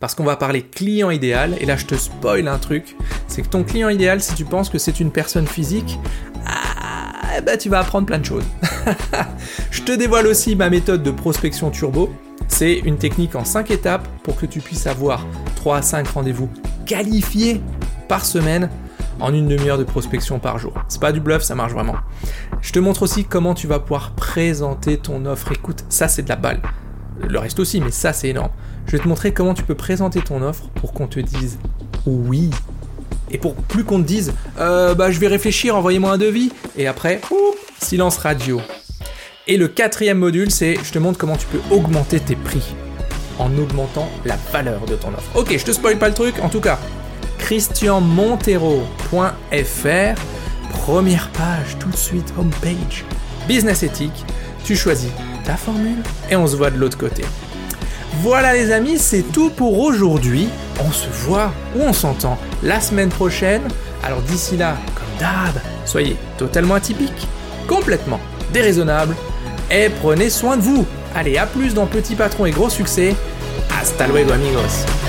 Parce 0.00 0.16
qu'on 0.16 0.24
va 0.24 0.34
parler 0.34 0.62
client 0.62 1.10
idéal, 1.10 1.56
et 1.60 1.66
là 1.66 1.76
je 1.76 1.86
te 1.86 1.94
spoil 1.94 2.48
un 2.48 2.58
truc, 2.58 2.96
c'est 3.28 3.42
que 3.42 3.48
ton 3.48 3.62
client 3.62 3.88
idéal, 3.88 4.20
si 4.20 4.34
tu 4.34 4.44
penses 4.44 4.70
que 4.70 4.78
c'est 4.78 4.98
une 4.98 5.12
personne 5.12 5.46
physique, 5.46 6.00
eh 7.40 7.42
ben, 7.42 7.56
tu 7.56 7.70
vas 7.70 7.80
apprendre 7.80 8.06
plein 8.06 8.18
de 8.18 8.24
choses. 8.24 8.44
je 9.70 9.82
te 9.82 9.92
dévoile 9.92 10.26
aussi 10.26 10.56
ma 10.56 10.68
méthode 10.68 11.02
de 11.02 11.10
prospection 11.10 11.70
turbo. 11.70 12.12
C'est 12.48 12.74
une 12.80 12.98
technique 12.98 13.34
en 13.34 13.44
5 13.44 13.70
étapes 13.70 14.06
pour 14.22 14.36
que 14.36 14.44
tu 14.44 14.60
puisses 14.60 14.86
avoir 14.86 15.26
3 15.56 15.78
à 15.78 15.82
5 15.82 16.06
rendez-vous 16.08 16.50
qualifiés 16.84 17.62
par 18.08 18.26
semaine 18.26 18.68
en 19.20 19.32
une 19.32 19.48
demi-heure 19.48 19.78
de 19.78 19.84
prospection 19.84 20.38
par 20.38 20.58
jour. 20.58 20.74
C'est 20.88 21.00
pas 21.00 21.12
du 21.12 21.20
bluff, 21.20 21.42
ça 21.42 21.54
marche 21.54 21.72
vraiment. 21.72 21.96
Je 22.60 22.72
te 22.72 22.78
montre 22.78 23.02
aussi 23.02 23.24
comment 23.24 23.54
tu 23.54 23.66
vas 23.66 23.78
pouvoir 23.78 24.12
présenter 24.12 24.98
ton 24.98 25.24
offre. 25.24 25.52
Écoute, 25.52 25.84
ça 25.88 26.08
c'est 26.08 26.22
de 26.22 26.28
la 26.28 26.36
balle. 26.36 26.60
Le 27.26 27.38
reste 27.38 27.58
aussi, 27.58 27.80
mais 27.80 27.90
ça 27.90 28.12
c'est 28.12 28.28
énorme. 28.28 28.50
Je 28.86 28.92
vais 28.92 29.02
te 29.02 29.08
montrer 29.08 29.32
comment 29.32 29.54
tu 29.54 29.62
peux 29.62 29.74
présenter 29.74 30.20
ton 30.20 30.42
offre 30.42 30.68
pour 30.74 30.92
qu'on 30.92 31.06
te 31.06 31.20
dise 31.20 31.58
oui 32.06 32.50
et 33.30 33.38
pour 33.38 33.54
plus 33.54 33.84
qu'on 33.84 34.00
te 34.00 34.06
dise, 34.06 34.32
euh, 34.58 34.94
bah, 34.94 35.10
je 35.10 35.20
vais 35.20 35.28
réfléchir, 35.28 35.76
envoyez-moi 35.76 36.12
un 36.12 36.18
devis, 36.18 36.52
et 36.76 36.86
après, 36.86 37.20
silence 37.80 38.18
radio. 38.18 38.60
Et 39.46 39.56
le 39.56 39.68
quatrième 39.68 40.18
module, 40.18 40.50
c'est 40.50 40.76
je 40.82 40.92
te 40.92 40.98
montre 40.98 41.18
comment 41.18 41.36
tu 41.36 41.46
peux 41.46 41.60
augmenter 41.74 42.20
tes 42.20 42.36
prix 42.36 42.74
en 43.38 43.56
augmentant 43.56 44.08
la 44.24 44.36
valeur 44.52 44.84
de 44.86 44.94
ton 44.94 45.08
offre. 45.08 45.30
Ok, 45.34 45.56
je 45.56 45.64
te 45.64 45.72
spoil 45.72 45.98
pas 45.98 46.08
le 46.08 46.14
truc, 46.14 46.34
en 46.42 46.48
tout 46.48 46.60
cas, 46.60 46.78
christianmontero.fr, 47.38 50.20
première 50.70 51.28
page, 51.30 51.78
tout 51.78 51.88
de 51.88 51.96
suite, 51.96 52.32
homepage, 52.38 53.04
business 53.48 53.82
éthique, 53.82 54.24
tu 54.64 54.76
choisis 54.76 55.10
ta 55.44 55.56
formule 55.56 56.02
et 56.30 56.36
on 56.36 56.46
se 56.46 56.54
voit 56.54 56.70
de 56.70 56.78
l'autre 56.78 56.98
côté. 56.98 57.24
Voilà 58.22 58.52
les 58.52 58.70
amis, 58.70 58.98
c'est 58.98 59.24
tout 59.32 59.50
pour 59.50 59.80
aujourd'hui. 59.80 60.48
On 60.84 60.90
se 60.92 61.08
voit 61.08 61.52
ou 61.76 61.82
on 61.82 61.92
s'entend 61.92 62.38
la 62.62 62.80
semaine 62.80 63.10
prochaine. 63.10 63.62
Alors 64.02 64.20
d'ici 64.22 64.56
là, 64.56 64.76
comme 64.94 65.18
d'hab, 65.18 65.60
soyez 65.84 66.16
totalement 66.38 66.74
atypiques, 66.74 67.28
complètement 67.66 68.20
déraisonnables 68.52 69.14
et 69.70 69.88
prenez 69.88 70.30
soin 70.30 70.56
de 70.56 70.62
vous. 70.62 70.86
Allez, 71.14 71.36
à 71.38 71.46
plus 71.46 71.74
dans 71.74 71.86
Petit 71.86 72.14
Patron 72.14 72.46
et 72.46 72.50
Gros 72.50 72.70
Succès. 72.70 73.14
Hasta 73.80 74.06
luego 74.06 74.32
amigos. 74.32 74.99